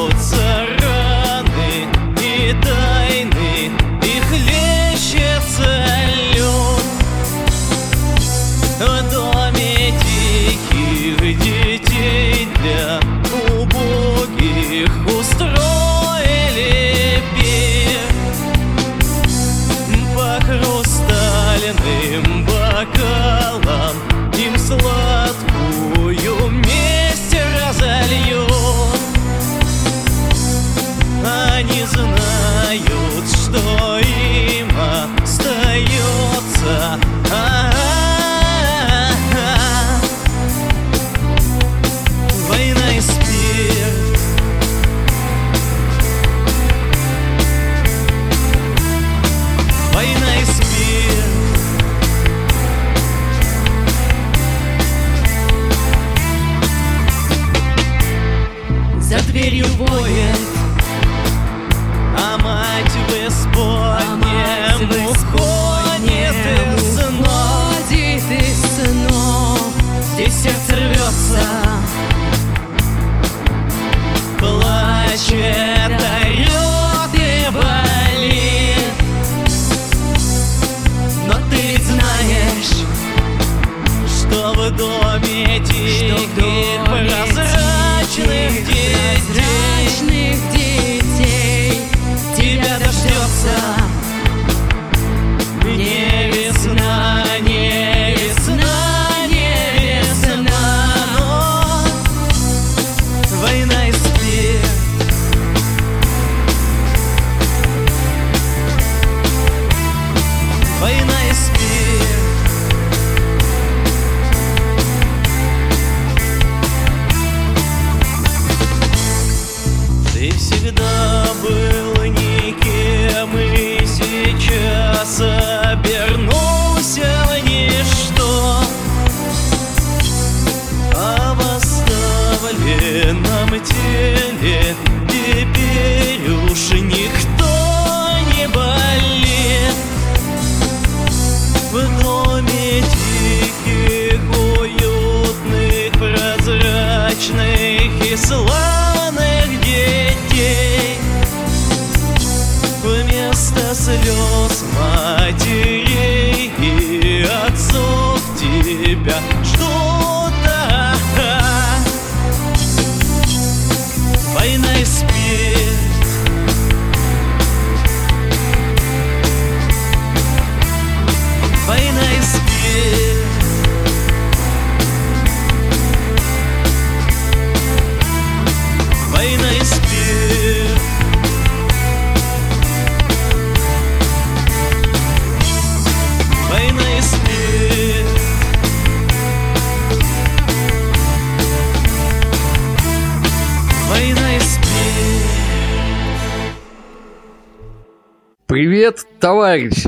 [198.82, 199.84] Привет, товарищ!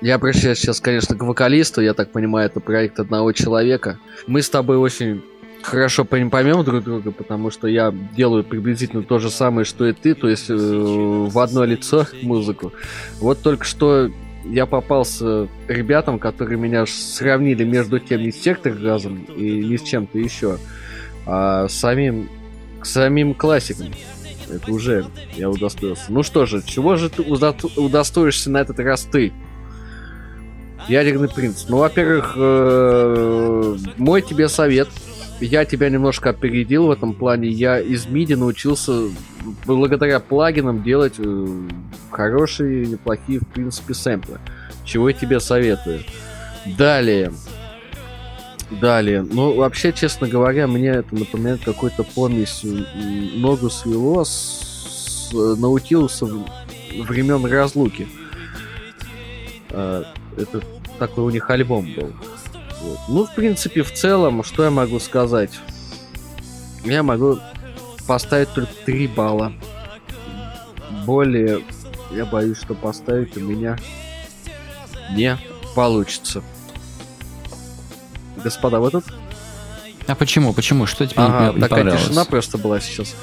[0.00, 1.82] Я обращаюсь сейчас, конечно, к вокалисту.
[1.82, 3.98] Я так понимаю, это проект одного человека.
[4.26, 5.22] Мы с тобой очень
[5.60, 9.92] хорошо пойм- поймем друг друга, потому что я делаю приблизительно то же самое, что и
[9.92, 12.72] ты, то есть э, в одно лицо музыку.
[13.20, 14.10] Вот только что
[14.46, 20.18] я попался ребятам, которые меня сравнили между тем не с сектор-газом и не с чем-то
[20.18, 20.56] еще,
[21.26, 22.30] а самим,
[22.82, 23.88] самим классикам.
[24.50, 26.04] Это уже я удостоился.
[26.08, 29.32] Ну что же, чего же ты удо- удостоишься на этот раз ты?
[30.88, 31.64] Ядерный принц.
[31.68, 34.88] Ну, во-первых, э, мой тебе совет.
[35.40, 37.48] Я тебя немножко опередил в этом плане.
[37.48, 39.08] Я из MIDI научился
[39.66, 41.58] благодаря плагинам делать э,
[42.10, 44.38] хорошие, неплохие, в принципе, сэмплы.
[44.84, 46.00] Чего я тебе советую.
[46.78, 47.32] Далее.
[48.80, 49.22] Далее.
[49.22, 52.62] Ну, вообще, честно говоря, мне это напоминает какой-то помесь
[53.34, 56.26] ногу свело с, с Наутилуса
[56.96, 58.08] времен разлуки.
[59.70, 60.04] Э,
[60.36, 60.62] Это
[60.98, 62.12] такой у них альбом был.
[62.82, 62.98] Вот.
[63.08, 65.58] Ну, в принципе, в целом, что я могу сказать?
[66.84, 67.38] Я могу
[68.06, 69.52] поставить только 3 балла.
[71.06, 71.60] Более,
[72.12, 73.78] я боюсь, что поставить у меня
[75.12, 75.36] не
[75.74, 76.42] получится.
[78.44, 79.04] Господа, вы тут?
[80.06, 80.52] А почему?
[80.52, 80.86] Почему?
[80.86, 82.02] Что тебе не- Ага, не, такая понравилось?
[82.04, 83.14] тишина просто была сейчас.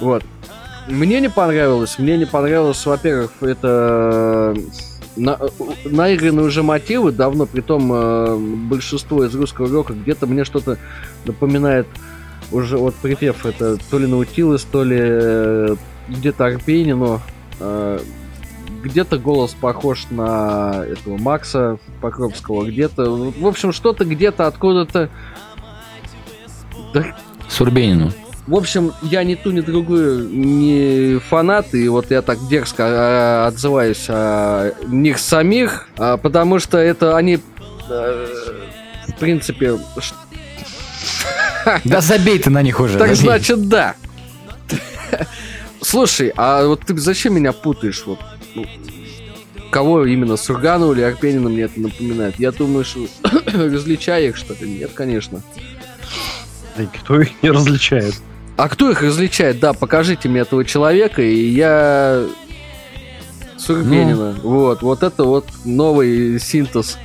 [0.00, 0.24] Вот.
[0.88, 1.98] Мне не понравилось.
[1.98, 4.56] Мне не понравилось, во-первых, это
[5.16, 5.38] на,
[5.84, 8.36] наигранные уже мотивы давно, притом э,
[8.70, 10.78] большинство из русского рока где-то мне что-то
[11.26, 11.86] напоминает
[12.50, 15.76] уже вот припев это то ли Наутилус, то ли э,
[16.08, 17.20] где-то Арпени, но
[17.60, 17.98] э,
[18.82, 25.10] где-то голос похож на этого Макса Покровского, где-то, в общем, что-то где-то откуда-то
[26.94, 27.16] да
[27.48, 28.12] Сурбенину.
[28.46, 33.46] в общем, я ни ту, ни другую не фанат, и вот я так дерзко а,
[33.48, 37.40] отзываюсь о них самих, а, потому что это они,
[37.88, 38.26] э,
[39.08, 39.78] в принципе,
[41.84, 42.98] Да забей ты на них уже.
[42.98, 43.22] так забей.
[43.22, 43.94] значит да.
[45.82, 48.02] Слушай, а вот ты зачем меня путаешь?
[48.06, 48.18] Вот,
[48.60, 48.66] ну,
[49.70, 52.38] кого именно, Сурганова или Арпенина мне это напоминает?
[52.38, 53.06] Я думаю, что
[53.46, 54.68] различаю их, что ли?
[54.68, 55.42] Нет, конечно.
[56.76, 58.14] Да никто их не различает.
[58.56, 59.60] А кто их различает?
[59.60, 62.26] Да, покажите мне этого человека, и я...
[63.56, 64.38] Сурбенина.
[64.42, 66.96] Вот, вот это вот новый синтез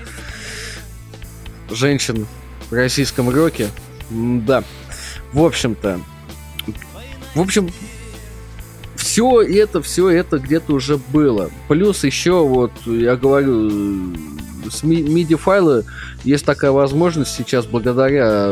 [1.70, 2.28] женщин
[2.70, 3.68] в российском роке.
[4.10, 4.64] Да.
[5.32, 6.00] В общем-то.
[7.36, 7.70] В общем,
[9.04, 11.52] все это, все это где-то уже было.
[11.68, 13.70] Плюс еще, вот, я говорю,
[14.72, 15.84] с MIDI-файлы
[16.24, 18.50] есть такая возможность сейчас благодаря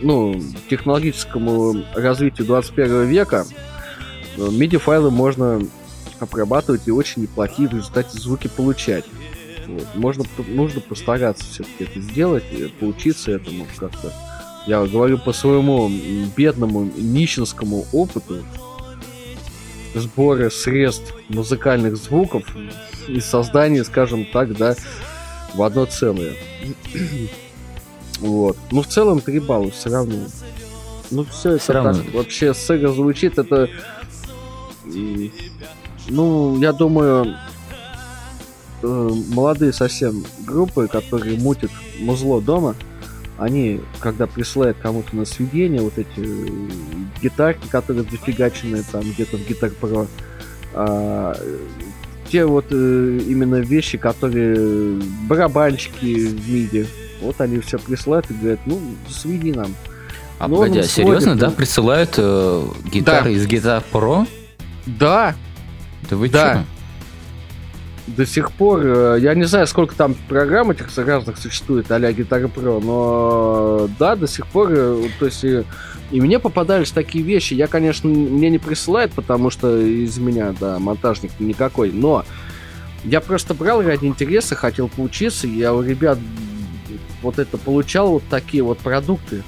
[0.00, 3.44] ну, технологическому развитию 21 века
[4.38, 5.60] э, MIDI-файлы можно
[6.20, 9.04] обрабатывать и очень неплохие в результате звуки получать.
[9.66, 9.86] Вот.
[9.94, 14.10] Можно, нужно постараться все-таки это сделать, и поучиться этому как-то.
[14.66, 15.90] Я говорю по своему
[16.34, 18.42] бедному нищенскому опыту
[19.94, 22.44] сбора средств музыкальных звуков
[23.08, 24.74] и создания, скажем так, да,
[25.54, 26.34] в одно целое.
[28.20, 28.56] Вот.
[28.70, 30.16] Ну, в целом, 3 балла все равно.
[31.10, 31.92] Ну, все это Всё равно.
[31.94, 33.68] так вообще сэга звучит, это...
[34.86, 35.30] м,
[36.08, 37.36] Ну, я думаю,
[38.82, 42.74] э, молодые совсем группы, которые мутят музло дома,
[43.38, 46.48] они, когда присылают кому-то на сведение вот эти э,
[47.22, 50.06] гитарки, которые зафигачены там где-то в Guitar Pro,
[50.72, 51.58] а, э,
[52.30, 56.86] те вот э, именно вещи, которые барабанчики в миди,
[57.20, 59.74] вот они все присылают и говорят, ну, сведи нам.
[60.38, 63.30] А Ну, погоди, а серьезно, сводит, да, присылают э, гитары Да.
[63.30, 64.26] из Guitar Pro?
[64.86, 65.34] Да,
[66.10, 66.54] Да вы Да.
[66.54, 66.73] чё?
[68.06, 72.52] До сих пор, э, я не знаю, сколько там программ этих разных существует, а-ля Guitar
[72.52, 75.64] Pro, но да, до сих пор, э, то есть и,
[76.10, 80.78] и мне попадались такие вещи, я, конечно, мне не присылают, потому что из меня, да,
[80.78, 82.24] монтажник никакой, но
[83.04, 86.18] я просто брал ради интереса, хотел поучиться, я у ребят
[87.22, 89.42] вот это получал вот такие вот продукты,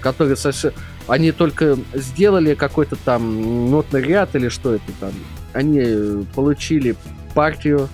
[0.00, 0.72] которые совсем...
[1.06, 5.12] Они только сделали какой-то там нотный ряд или что это там.
[5.52, 6.96] Они э, получили
[7.34, 7.88] партию,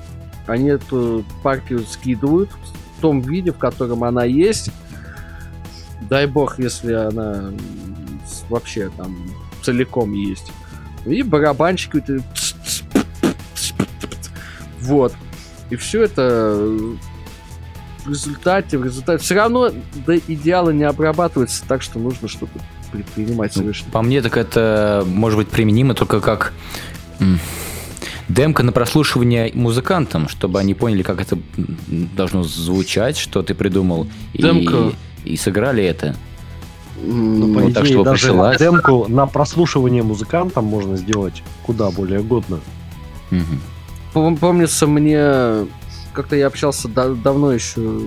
[0.47, 2.51] они эту партию скидывают
[2.99, 4.70] в том виде, в котором она есть.
[6.03, 7.51] Дай бог, если она
[8.49, 9.16] вообще там
[9.62, 10.53] целиком есть.
[11.07, 12.24] И барабанчики вот эти
[14.80, 15.14] вот.
[15.70, 16.57] И все это
[18.05, 19.70] в результате, в результате все равно
[20.07, 22.59] до идеала не обрабатывается, так что нужно что-то
[22.91, 23.91] предпринимать Ну, совершенно.
[23.93, 26.53] По мне, так это может быть применимо только как...
[28.31, 31.39] демка на прослушивание музыкантам, чтобы они поняли, как это
[32.16, 34.93] должно звучать, что ты придумал, и, Демка.
[35.24, 36.16] и сыграли это.
[37.03, 38.59] М, По Вот так, идее, чтобы даже присылать.
[38.59, 42.61] демку на прослушивание музыкантам можно сделать куда более годно.
[44.12, 45.66] Пом- Помнится мне,
[46.12, 48.01] как-то я общался да- давно еще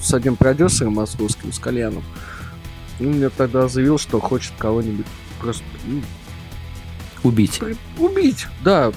[0.00, 2.02] с одним продюсером московским, с Кальяном.
[3.00, 5.06] Он мне тогда заявил, что хочет кого-нибудь
[5.40, 6.00] просто ну,
[7.22, 7.58] Убить.
[7.60, 8.46] при- убить.
[8.64, 8.92] Да.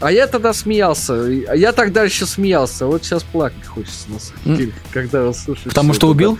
[0.00, 1.14] А я тогда смеялся.
[1.14, 2.86] я тогда еще смеялся.
[2.86, 5.68] Вот сейчас плакать хочется, на самом деле, когда слушаешь.
[5.68, 6.12] Потому что это.
[6.12, 6.38] убил?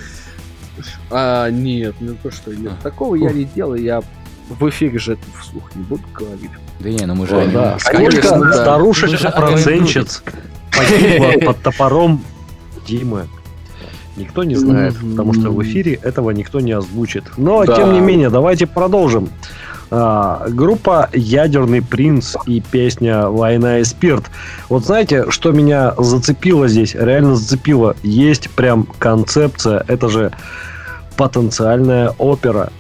[1.11, 2.73] А, нет, не то, что нет.
[2.79, 2.83] А.
[2.83, 4.03] Такого я не делаю, я
[4.49, 6.51] в эфире же это вслух не буду говорить.
[6.81, 7.37] Да не, ну мы же...
[7.37, 7.79] О, да.
[7.83, 8.37] Конечно, Сколько да.
[8.37, 10.23] Мы же старушек-процентщиц
[10.77, 12.23] погибло под топором
[12.87, 13.27] Димы?
[14.17, 17.25] Никто не знает, потому что в эфире этого никто не озвучит.
[17.37, 17.77] Но, Да.
[17.77, 19.29] тем не менее, давайте продолжим.
[19.89, 24.25] А, группа «Ядерный принц» и песня «Война и спирт».
[24.69, 26.95] Вот знаете, что меня зацепило здесь?
[26.95, 27.95] Реально зацепило.
[28.03, 29.85] Есть прям концепция.
[29.87, 30.33] Это же
[31.17, 32.73] потенциальная опера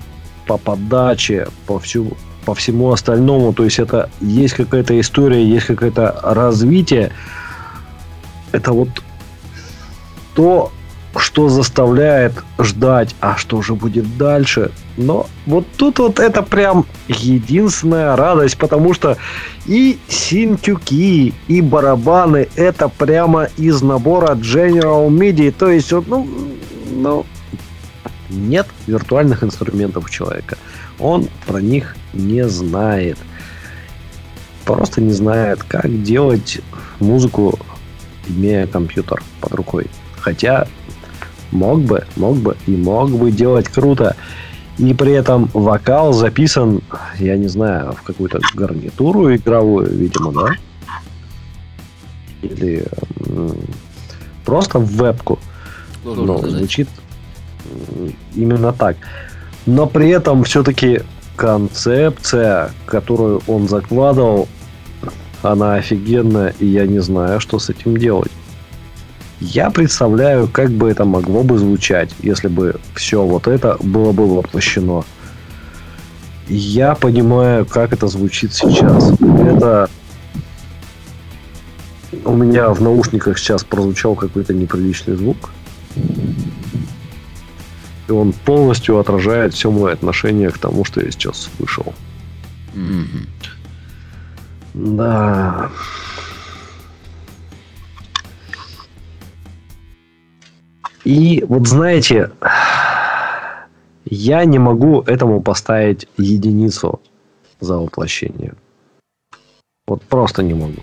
[0.46, 3.52] по подаче, по, всю, по всему остальному.
[3.52, 7.12] То есть это есть какая-то история, есть какое-то развитие.
[8.50, 8.88] Это вот
[10.34, 10.72] то,
[11.18, 14.70] что заставляет ждать, а что же будет дальше.
[14.96, 19.16] Но вот тут вот это прям единственная радость, потому что
[19.66, 25.52] и синтюки, и барабаны это прямо из набора General MIDI.
[25.52, 26.28] То есть, вот, ну,
[26.90, 27.26] ну,
[28.30, 30.56] нет виртуальных инструментов у человека.
[30.98, 33.18] Он про них не знает.
[34.64, 36.60] Просто не знает, как делать
[36.98, 37.58] музыку,
[38.28, 39.86] имея компьютер под рукой.
[40.18, 40.66] Хотя
[41.52, 44.16] мог бы, мог бы и мог бы делать круто.
[44.78, 46.82] И при этом вокал записан,
[47.18, 50.48] я не знаю, в какую-то гарнитуру игровую, видимо, да?
[52.42, 52.86] Или
[54.44, 55.38] просто в вебку.
[56.04, 56.88] Ну, звучит
[58.34, 58.96] именно так.
[59.64, 61.00] Но при этом все-таки
[61.36, 64.46] концепция, которую он закладывал,
[65.42, 68.30] она офигенная, и я не знаю, что с этим делать.
[69.40, 74.26] Я представляю, как бы это могло бы звучать, если бы все вот это было бы
[74.26, 75.04] воплощено.
[76.48, 79.12] Я понимаю, как это звучит сейчас.
[79.20, 79.90] Это
[82.24, 85.50] у меня в наушниках сейчас прозвучал какой-то неприличный звук.
[88.08, 91.92] И он полностью отражает все мое отношение к тому, что я сейчас слышал.
[92.74, 93.26] Мгм.
[94.74, 95.70] Да.
[101.06, 102.32] И вот знаете,
[104.04, 107.00] я не могу этому поставить единицу
[107.60, 108.54] за воплощение.
[109.86, 110.82] Вот просто не могу.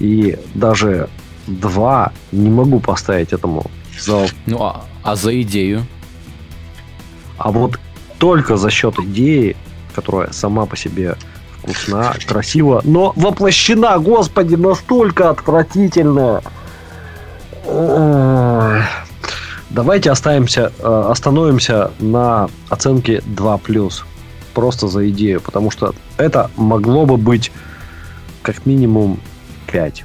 [0.00, 1.08] И даже
[1.46, 3.70] два не могу поставить этому
[4.00, 5.86] за Ну, а, а за идею?
[7.38, 7.78] А вот
[8.18, 9.56] только за счет идеи,
[9.94, 11.14] которая сама по себе
[11.58, 16.42] вкусна, красива, но воплощена, господи, настолько отвратительная.
[19.70, 24.04] Давайте оставимся, э, остановимся на оценке 2+.
[24.54, 27.52] Просто за идею, потому что это могло бы быть
[28.42, 29.20] как минимум
[29.66, 30.04] 5.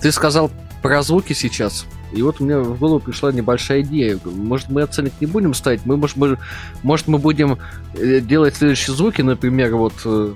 [0.00, 0.50] Ты сказал
[0.82, 1.86] про звуки сейчас.
[2.12, 4.18] И вот меня в голову пришла небольшая идея.
[4.24, 5.86] Может, мы оценок не будем ставить?
[5.86, 6.38] Мы, может, мы,
[6.82, 7.58] может, мы будем
[7.94, 9.94] э, делать следующие звуки, например, вот...
[10.04, 10.34] э,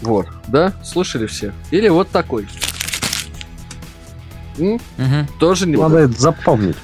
[0.00, 0.72] Вот, да?
[0.82, 1.52] Слышали все?
[1.70, 2.46] Или вот такой.
[4.58, 4.80] Мгм.
[5.38, 5.76] Тоже не...
[5.76, 6.76] Надо это запомнить.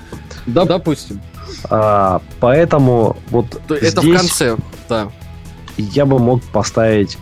[0.46, 1.20] Да, допустим.
[1.68, 4.56] А, поэтому вот То Это в здесь- конце,
[4.88, 5.08] да.
[5.76, 7.18] я бы мог поставить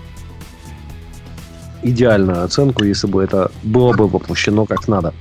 [1.82, 5.14] идеальную оценку, если бы это было бы воплощено как надо.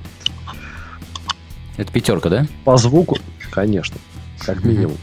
[1.76, 2.46] Это пятерка, да?
[2.64, 3.18] По звуку,
[3.50, 3.96] конечно,
[4.40, 4.96] как минимум.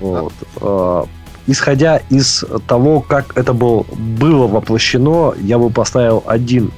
[0.00, 0.32] Вот.
[0.60, 1.06] А,
[1.48, 6.70] Исходя из того, как это был, было воплощено, я бы поставил один.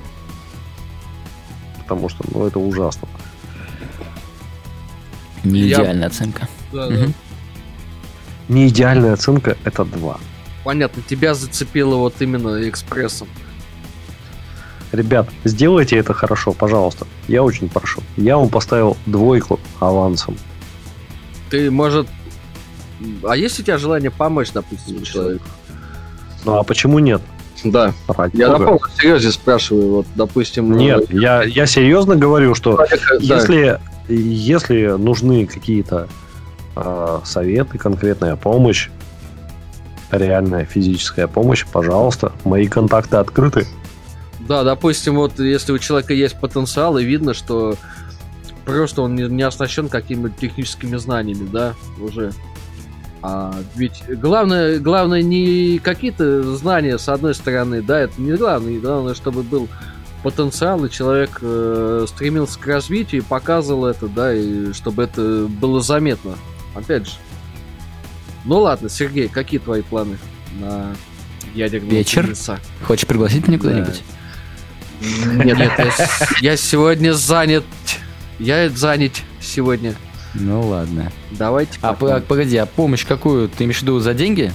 [1.85, 3.07] Потому что, ну, это ужасно.
[5.45, 6.49] Не Я- идеальная оценка.
[6.73, 7.15] Да, Мгм.
[8.49, 10.19] Не идеальная оценка это два.
[10.65, 13.29] Понятно, тебя зацепило вот именно экспрессом.
[14.93, 17.07] Ребят, сделайте это хорошо, пожалуйста.
[17.27, 18.03] Я очень прошу.
[18.17, 20.37] Я вам поставил двойку авансом.
[21.51, 22.07] Ты, может...
[23.29, 25.45] А есть у тебя желание помочь, допустим, человеку?
[26.45, 27.21] Ну а почему нет?
[27.65, 27.95] Да.
[28.09, 30.77] Ради Я на полном серьезе спрашиваю, вот, допустим...
[30.77, 36.09] Нет, я, я серьезно говорю, что э, да, если, если нужны какие-то
[36.77, 38.91] э, советы, конкретная помощь,
[40.11, 43.67] реальная физическая помощь, пожалуйста, мои контакты открыты.
[44.41, 47.77] Да, допустим, вот если у человека есть потенциал, и видно, что
[48.67, 52.33] просто он не, не оснащен какими-то техническими знаниями, да, уже.
[53.27, 59.15] А ведь главное, главное не какие-то знания с одной стороны, да, это не главное, главное,
[59.15, 59.67] чтобы был
[60.23, 65.81] потенциал, и человек э, стремился к развитию и показывал это, да, и чтобы это было
[65.81, 66.35] заметно.
[66.75, 67.13] Опять же.
[68.45, 70.19] Ну ладно, Сергей, какие твои планы
[70.61, 70.95] на
[71.55, 72.25] ядерного Вечер.
[72.25, 72.59] тенниса?
[72.87, 73.63] Хочешь пригласить меня Да.
[73.69, 74.03] куда-нибудь?
[75.47, 77.65] Нет, нет, я, с- я сегодня занят.
[78.39, 79.95] Я занят сегодня.
[80.35, 81.13] Ну ладно.
[81.33, 81.79] Давайте.
[81.83, 82.21] А потом.
[82.21, 83.49] п- погоди, а помощь какую?
[83.49, 84.53] Ты имеешь в виду за деньги?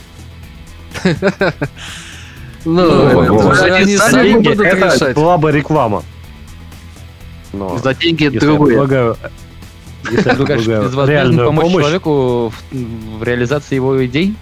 [2.65, 5.15] Ну, За они сами деньги будут решать.
[5.15, 6.03] была бы реклама.
[7.53, 8.67] Но За деньги другое.
[8.71, 9.17] предлагаю,
[10.11, 14.35] если Предлагаешь безвозмездно реальную помочь помощь, человеку в, в реализации его идей?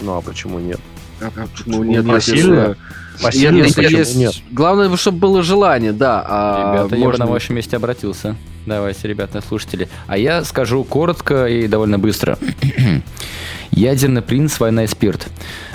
[0.00, 0.78] ну а почему нет?
[1.20, 2.04] А Почему нет?
[2.04, 2.76] Насильно?
[3.22, 4.34] Насильно, если почему есть- нет?
[4.50, 6.24] Главное, чтобы было желание, да.
[6.26, 8.36] А Ребята, я бы можно- на вашем месте обратился.
[8.66, 9.88] Давайте, ребята, слушатели.
[10.08, 12.38] А я скажу коротко и довольно быстро.
[13.70, 15.28] Ядерный принц, война и спирт.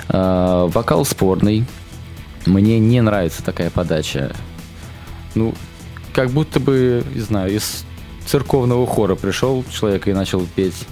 [0.08, 1.64] А, Вокал спорный.
[2.46, 4.32] Мне не нравится такая подача.
[5.34, 5.54] Ну,
[6.12, 7.84] как будто бы, не знаю, из
[8.26, 10.86] церковного хора пришел человек и начал петь.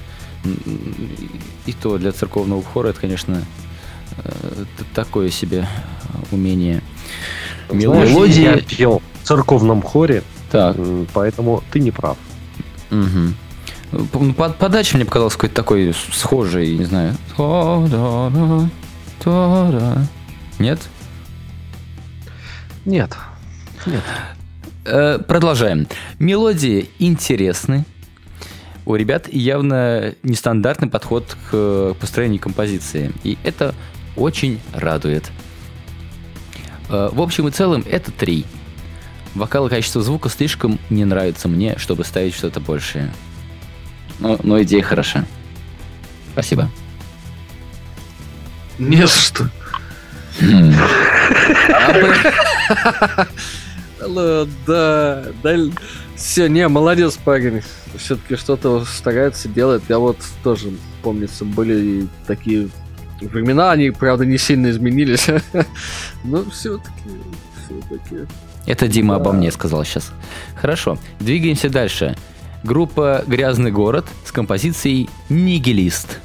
[1.66, 3.42] И то для церковного хора это, конечно,
[4.24, 5.66] э, такое себе
[6.30, 6.82] умение.
[7.70, 10.76] Мелодии- я пел в церковном хоре, Так,
[11.12, 12.16] поэтому ты не прав.
[14.36, 17.16] Под- подача мне показалась какой-то такой схожей, не знаю.
[19.22, 20.06] Та-да.
[20.58, 20.80] Нет?
[22.84, 23.16] Нет.
[24.84, 25.86] Э, Продолжаем.
[26.18, 27.84] Мелодии интересны.
[28.86, 33.12] У ребят явно нестандартный подход к построению композиции.
[33.24, 33.74] И это
[34.16, 35.30] очень радует.
[36.91, 38.45] Э, В общем и целом, это три.
[39.34, 43.12] Вокал и качество звука слишком не нравится мне, чтобы ставить что-то большее.
[44.18, 45.24] Но, но идея хороша.
[46.32, 46.68] Спасибо.
[48.78, 49.51] Не за что.
[54.01, 54.47] Да,
[55.43, 55.57] да.
[56.16, 57.62] Все, не, молодец, парень.
[57.97, 59.82] Все-таки что-то старается делать.
[59.88, 60.70] Я вот тоже,
[61.03, 62.68] помнится, были такие
[63.20, 65.26] времена, они, правда, не сильно изменились.
[66.24, 67.10] Но все-таки,
[67.64, 68.26] все-таки.
[68.66, 70.12] Это Дима обо мне сказал сейчас.
[70.54, 72.16] Хорошо, двигаемся дальше.
[72.62, 76.20] Группа «Грязный город» с композицией «Нигилист».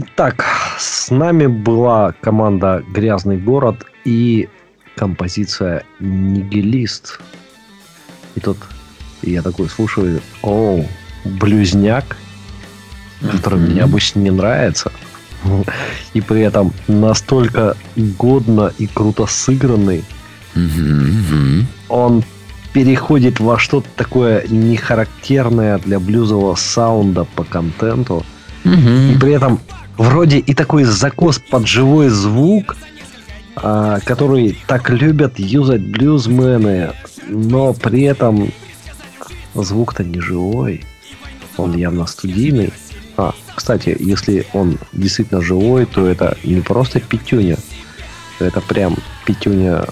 [0.00, 0.44] Итак,
[0.78, 4.48] с нами была команда «Грязный город» и
[4.94, 7.18] композиция «Нигилист».
[8.36, 8.58] И тут
[9.22, 10.84] я такой слушаю, о,
[11.24, 12.16] блюзняк,
[13.32, 14.92] который мне обычно не нравится.
[16.14, 20.04] И при этом настолько годно и круто сыгранный,
[21.88, 22.22] он
[22.72, 28.24] переходит во что-то такое нехарактерное для блюзового саунда по контенту.
[28.64, 29.58] И при этом
[29.98, 32.76] вроде и такой закос под живой звук,
[33.56, 36.92] а, который так любят юзать блюзмены,
[37.28, 38.50] но при этом
[39.54, 40.84] звук-то не живой.
[41.56, 42.72] Он явно студийный.
[43.16, 47.58] А, кстати, если он действительно живой, то это не просто пятюня.
[48.38, 48.96] Это прям
[49.26, 49.84] пятюня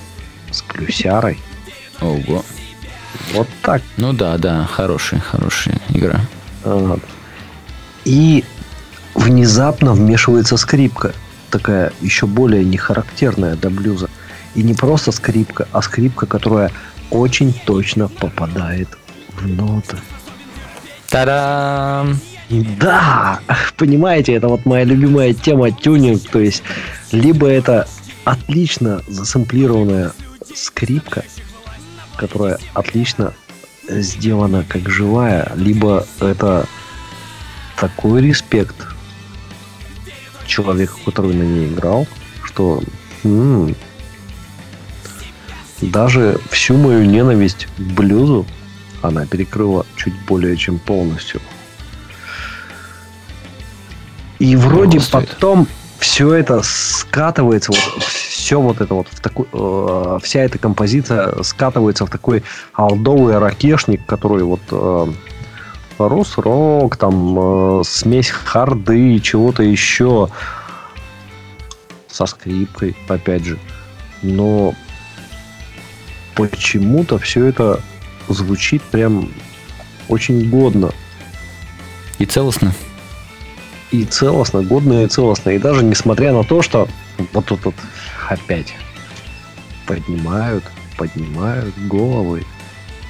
[0.53, 1.41] с плюсярой.
[2.01, 2.45] Ого.
[3.33, 3.83] Вот так.
[3.97, 6.21] Ну да, да, хорошая, хорошая игра.
[6.63, 7.01] Вот.
[8.05, 8.45] И
[9.17, 11.13] внезапно вмешивается скрипка.
[11.51, 14.09] Такая еще более нехарактерная для блюза.
[14.55, 16.71] И не просто скрипка, а скрипка, которая
[17.11, 18.89] очень точно попадает
[19.37, 19.97] в ноты.
[21.09, 22.19] Та-дам!
[22.49, 23.41] Да,
[23.77, 26.23] понимаете, это вот моя любимая тема тюнинг.
[26.31, 26.63] То есть,
[27.11, 27.89] либо это
[28.25, 30.13] отлично засэмплированная
[30.55, 31.25] скрипка,
[32.17, 33.35] которая отлично
[33.89, 36.67] сделана как живая, либо это
[37.77, 38.77] такой респект
[40.47, 42.07] человеку, который на ней играл,
[42.45, 42.83] что
[43.25, 43.75] м,
[45.81, 48.47] даже всю мою ненависть к блюзу
[49.03, 51.41] она перекрыла чуть более чем полностью.
[54.39, 55.31] И вроде стоит.
[55.31, 55.67] потом
[55.99, 62.07] все это скатывается, вот все вот это вот в такой, э, вся эта композиция скатывается
[62.07, 62.43] в такой
[62.75, 65.07] алдовый ракешник, который вот э,
[65.99, 70.29] рус-рок, там э, смесь харды и чего-то еще
[72.09, 73.59] со скрипкой, опять же.
[74.23, 74.75] Но
[76.35, 77.81] почему-то все это
[78.29, 79.31] звучит прям
[80.09, 80.91] очень годно.
[82.19, 82.73] И целостно.
[83.91, 85.51] и целостно, годно и целостно.
[85.51, 86.89] И даже несмотря на то, что
[87.33, 87.75] вот тут вот
[88.29, 88.75] опять
[89.87, 90.65] поднимают,
[90.97, 92.45] поднимают головы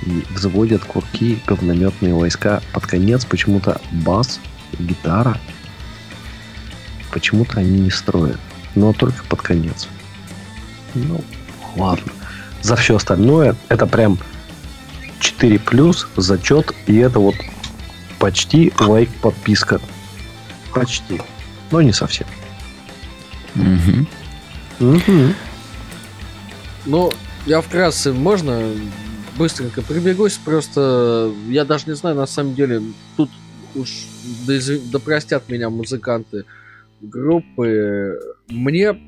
[0.07, 2.63] и взводят курки говнометные войска.
[2.73, 4.41] Под конец почему-то бас,
[4.79, 5.39] гитара,
[7.11, 8.39] почему-то они не строят.
[8.75, 9.89] Но только под конец.
[10.95, 11.23] Ну,
[11.77, 12.13] ладно.
[12.63, 14.19] За все остальное это прям
[15.21, 17.35] 4 плюс, зачет, и это вот
[18.19, 19.81] почти лайк подписка.
[20.73, 21.21] Почти.
[21.71, 22.27] Но не совсем.
[23.55, 24.07] Мгм.
[24.79, 25.35] Мгм.
[26.85, 27.13] Ну,
[27.47, 28.63] я вкратце, можно
[29.39, 32.81] быстренько прибегусь, просто я даже не знаю, на самом деле,
[33.17, 33.31] тут
[33.75, 33.91] уж
[34.47, 36.45] да, изв- да простят меня музыканты
[37.01, 38.19] группы,
[38.49, 38.99] мне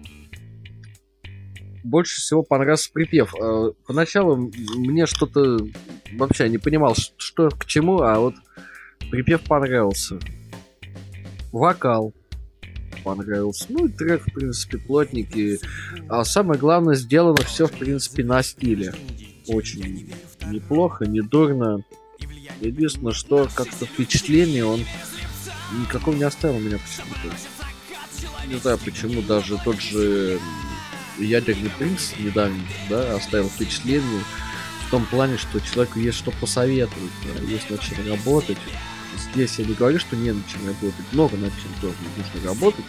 [1.84, 3.34] больше всего понравился припев.
[3.40, 5.58] Э, Поначалу мне что-то
[6.12, 8.34] вообще не понимал, что к чему, а вот
[9.10, 10.18] припев понравился.
[11.50, 12.12] Вокал
[13.04, 13.66] понравился.
[13.70, 15.60] Ну и трек, в принципе, плотненький.
[16.08, 18.92] А самое главное, сделано все, в принципе, на стиле.
[19.48, 20.12] Очень
[20.46, 21.82] неплохо, не дурно.
[22.60, 24.84] Единственное, что как-то впечатление он
[25.80, 27.36] никакого не оставил у меня почему-то.
[28.46, 30.40] Не знаю почему, даже тот же
[31.18, 34.22] Ядерный принц недавний, да, оставил впечатление
[34.86, 38.58] в том плане, что человеку есть что посоветовать, да, есть над чем работать.
[39.32, 42.84] Здесь я не говорю, что не над чем работать, много над чем тоже нужно работать.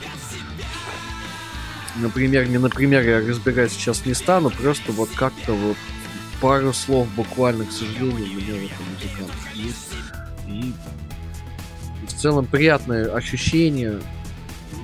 [1.95, 5.77] Например, не например, я разбирать сейчас не стану, просто вот как-то вот
[6.41, 9.93] пару слов буквально, к сожалению, у меня в этом музыканте есть.
[10.47, 10.73] И
[12.05, 13.99] в целом приятное ощущение.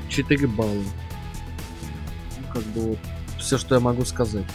[0.10, 0.72] 4 балла.
[0.72, 3.00] Ну, как бы вот
[3.38, 4.46] все, что я могу сказать.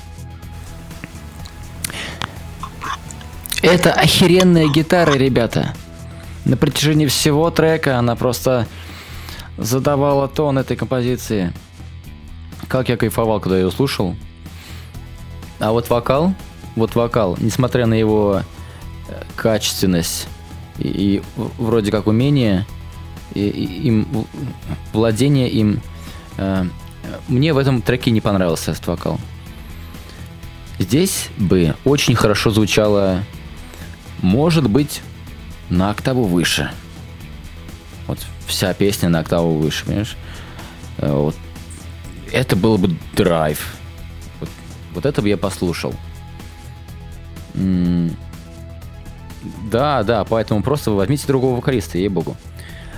[3.63, 5.75] Это охеренная гитара, ребята.
[6.47, 8.67] На протяжении всего трека она просто
[9.59, 11.53] задавала тон этой композиции.
[12.69, 14.17] Как я кайфовал, когда ее слушал.
[15.59, 16.35] а вот вокал,
[16.81, 18.43] вот вокал, несмотря на его
[19.09, 20.27] э, качественность
[20.79, 21.23] и, и
[21.59, 22.67] вроде как умение,
[23.35, 24.27] и, и- им
[24.93, 25.81] владение им,
[26.37, 26.65] э,
[27.29, 29.21] мне в этом треке не понравился этот вокал.
[30.79, 33.23] Здесь бы очень хорошо звучало,
[34.23, 35.03] может быть,
[35.69, 36.71] на октаву выше.
[38.07, 40.17] Вот вся песня на октаву выше, понимаешь?
[40.99, 41.37] Э, Вот.
[42.33, 43.75] Это был бы драйв.
[44.39, 44.49] Вот,
[44.95, 45.95] вот это бы я послушал.
[49.71, 52.37] Да, да, поэтому просто возьмите другого вокалиста, ей-богу.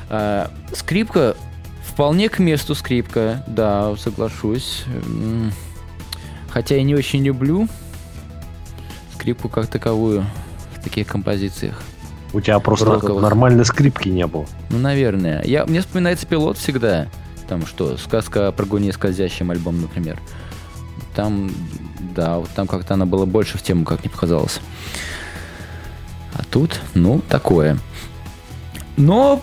[0.09, 1.37] А, скрипка
[1.85, 4.85] вполне к месту скрипка, да, соглашусь.
[6.51, 7.69] Хотя я не очень люблю
[9.15, 10.27] скрипку как таковую
[10.77, 11.81] в таких композициях.
[12.33, 13.23] У тебя просто Роковых.
[13.23, 14.47] нормальной скрипки не было.
[14.71, 15.43] Ну, наверное.
[15.45, 17.09] Я, мне вспоминается пилот всегда.
[17.47, 20.19] Там что, сказка о прыгуне скользящем альбом, например.
[21.15, 21.53] Там,
[22.13, 24.61] да, вот там как-то она была больше в тему, как мне показалось.
[26.35, 27.79] А тут, ну, такое.
[28.97, 29.43] Но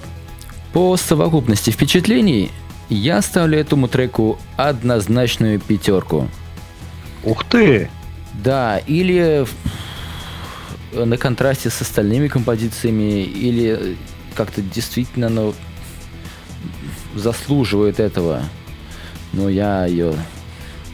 [0.73, 2.51] по совокупности впечатлений
[2.89, 6.27] я ставлю этому треку однозначную пятерку.
[7.23, 7.89] Ух ты!
[8.33, 9.45] Да, или
[10.93, 13.97] на контрасте с остальными композициями, или
[14.33, 15.53] как-то действительно ну,
[17.15, 18.41] заслуживает этого.
[19.33, 20.13] Но я ее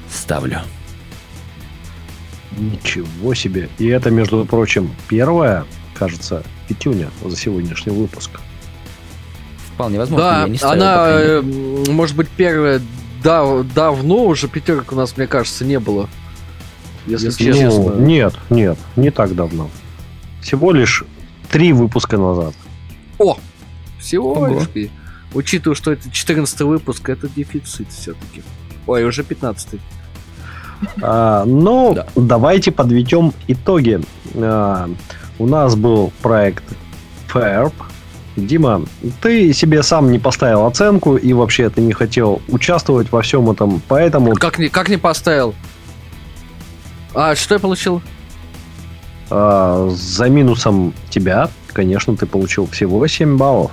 [0.09, 0.61] ставлю.
[2.51, 3.69] Ничего себе.
[3.79, 8.31] И это, между прочим, первая, кажется, пятюня за сегодняшний выпуск.
[9.73, 11.41] Вполне возможно, Да, я не ставил, она, э,
[11.89, 12.81] может быть, первая
[13.23, 16.09] дав- давно уже пятерок у нас, мне кажется, не было.
[17.07, 17.89] Если Ну, честно.
[17.99, 19.69] нет, нет, не так давно.
[20.41, 21.03] Всего лишь
[21.51, 22.53] три выпуска назад.
[23.19, 23.37] О!
[23.99, 24.59] Всего Ого.
[24.73, 24.89] лишь.
[25.33, 28.43] Учитывая, что это 14 выпуск, это дефицит все-таки.
[28.87, 29.77] Ой, уже 15 А,
[31.45, 32.05] ну, Да.
[32.15, 34.01] давайте подведем итоги.
[34.35, 34.89] А,
[35.39, 36.63] у нас был проект
[37.33, 37.73] FERP.
[38.35, 38.81] Дима,
[39.21, 43.81] ты себе сам не поставил оценку и вообще ты не хотел участвовать во всем этом,
[43.87, 45.55] поэтому Как не, как не поставил?
[47.13, 48.01] А, что я получил?
[49.31, 53.71] а, за минусом тебя, конечно, ты получил всего 7 баллов.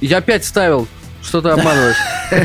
[0.00, 0.86] Я 5 ставил.
[1.20, 1.96] Что ты обманываешь?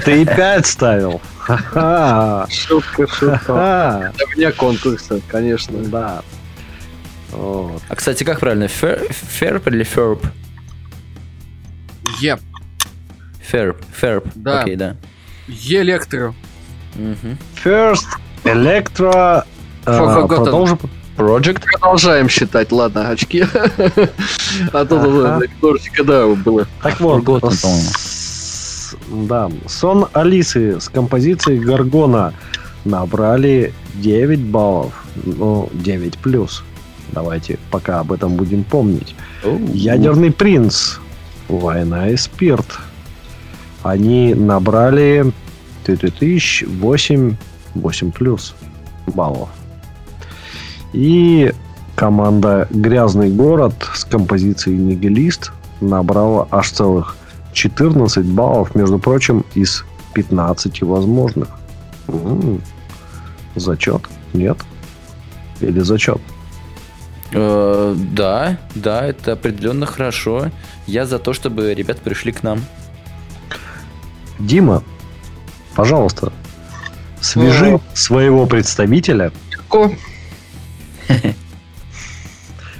[0.05, 1.21] Ты и 5 ставил.
[1.47, 2.45] Ха-ха.
[2.49, 3.37] Шутка, шутка.
[3.37, 4.11] Ха-ха.
[4.35, 5.77] вне конкурса, конечно.
[5.79, 6.21] Да.
[7.31, 7.81] Вот.
[7.87, 8.65] А, кстати, как правильно?
[8.65, 10.25] Фер- Ферп или ферп?
[12.19, 12.37] Е.
[13.41, 14.25] Ферп, ферп.
[14.35, 14.61] Да.
[14.61, 14.97] Окей, да.
[15.47, 16.33] Электро.
[16.95, 17.37] Мгм.
[17.63, 18.05] First
[18.43, 19.43] Electro.
[19.85, 20.27] Forgotten.
[20.27, 20.79] Продолжим.
[21.15, 21.63] Project?
[21.63, 23.45] Продолжаем считать, ладно, очки.
[24.73, 24.95] А то
[25.41, 26.67] немножечко, да, было.
[26.83, 27.23] Так вот.
[29.09, 32.33] Да, сон Алисы с композицией Гаргона
[32.85, 36.63] набрали 9 баллов, ну, 9 плюс.
[37.11, 39.15] Давайте пока об этом будем помнить.
[39.73, 40.97] Ядерный принц,
[41.47, 42.79] война и спирт.
[43.83, 45.31] Они набрали
[45.85, 47.35] тысяч 8,
[47.75, 48.55] 8 плюс
[49.07, 49.49] баллов.
[50.93, 51.53] И
[51.95, 57.16] команда Грязный город с композицией Нигилист набрала аж целых
[57.57, 59.83] 14 баллов, между прочим, из
[60.13, 61.49] 15 возможных.
[62.07, 62.61] М,
[63.55, 64.03] Зачет?
[64.33, 64.57] Нет?
[65.59, 66.21] Или зачет?
[67.31, 70.51] Э, да, да, это определенно хорошо.
[70.85, 72.61] Я за то, чтобы ребята пришли к нам.
[74.37, 74.83] Дима,
[75.75, 76.31] пожалуйста,
[77.21, 77.81] свяжи О.
[77.95, 79.91] своего представителя Легко.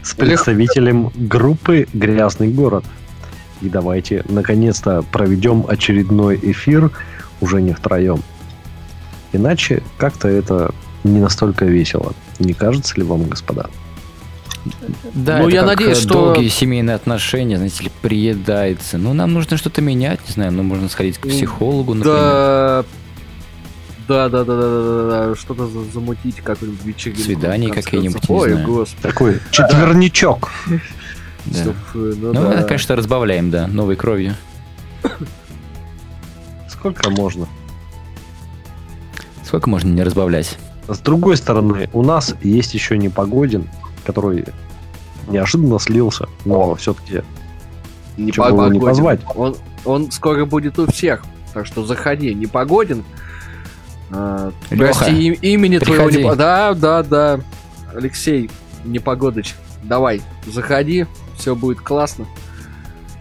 [0.04, 2.86] с представителем группы «Грязный город».
[3.62, 6.92] И давайте, наконец-то, проведем очередной эфир
[7.42, 8.22] уже не втроем.
[9.34, 10.72] Иначе как-то это
[11.04, 12.14] не настолько весело.
[12.40, 13.70] Не кажется ли вам, господа?
[15.14, 18.98] Да, Ну, это я как, надеюсь, э, что- долгие семейные отношения, знаете ли, приедается.
[18.98, 22.18] Ну, нам нужно что-то менять, не знаю, ну, можно сходить к психологу, например.
[22.20, 22.86] Да.
[24.08, 27.24] Да, да, да, да, да, да, да, что-то за- замутить, как-нибудь вечеринку.
[27.24, 29.02] Свидание в какие-нибудь, Ой, господи.
[29.02, 30.50] Такой четверничок.
[31.48, 31.74] Да.
[31.92, 32.54] Фу, Ну, Ну, да.
[32.56, 34.36] это, конечно, разбавляем, да, новой кровью.
[36.70, 37.48] Сколько можно?
[39.44, 40.58] Сколько можно не разбавлять?
[40.88, 43.70] С другой стороны, у нас есть еще Непогодин,
[44.06, 44.46] который
[45.28, 47.24] неожиданно слился, но все-таки
[48.18, 49.22] Не было не позвать?
[49.36, 51.24] Он, он скоро будет у всех.
[51.54, 52.34] Так что заходи.
[52.34, 53.04] Не погоден.
[54.12, 56.24] А, Лёха, прости, им- имени твоего приходи.
[56.24, 57.40] не по- Да, да, да.
[57.94, 58.50] Алексей
[58.86, 61.06] Непогодыч, давай, заходи.
[61.38, 62.26] Все будет классно.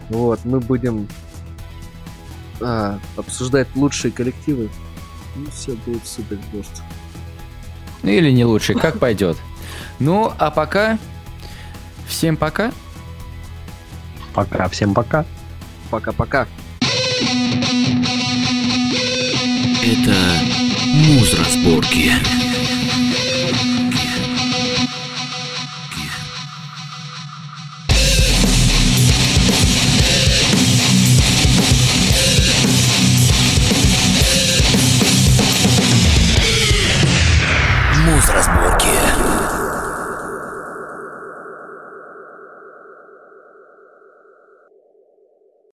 [0.09, 1.07] Вот, мы будем
[2.61, 4.69] а, обсуждать лучшие коллективы.
[5.35, 6.81] Ну, все будет супер просто.
[8.03, 9.37] Ну или не лучший, как пойдет.
[9.99, 10.97] Ну, а пока...
[12.07, 12.71] Всем пока.
[14.33, 15.25] Пока, всем пока.
[15.89, 16.47] Пока-пока.
[19.83, 20.15] Это
[20.85, 22.11] муз-разборки.
[22.11, 22.46] Муз-разборки.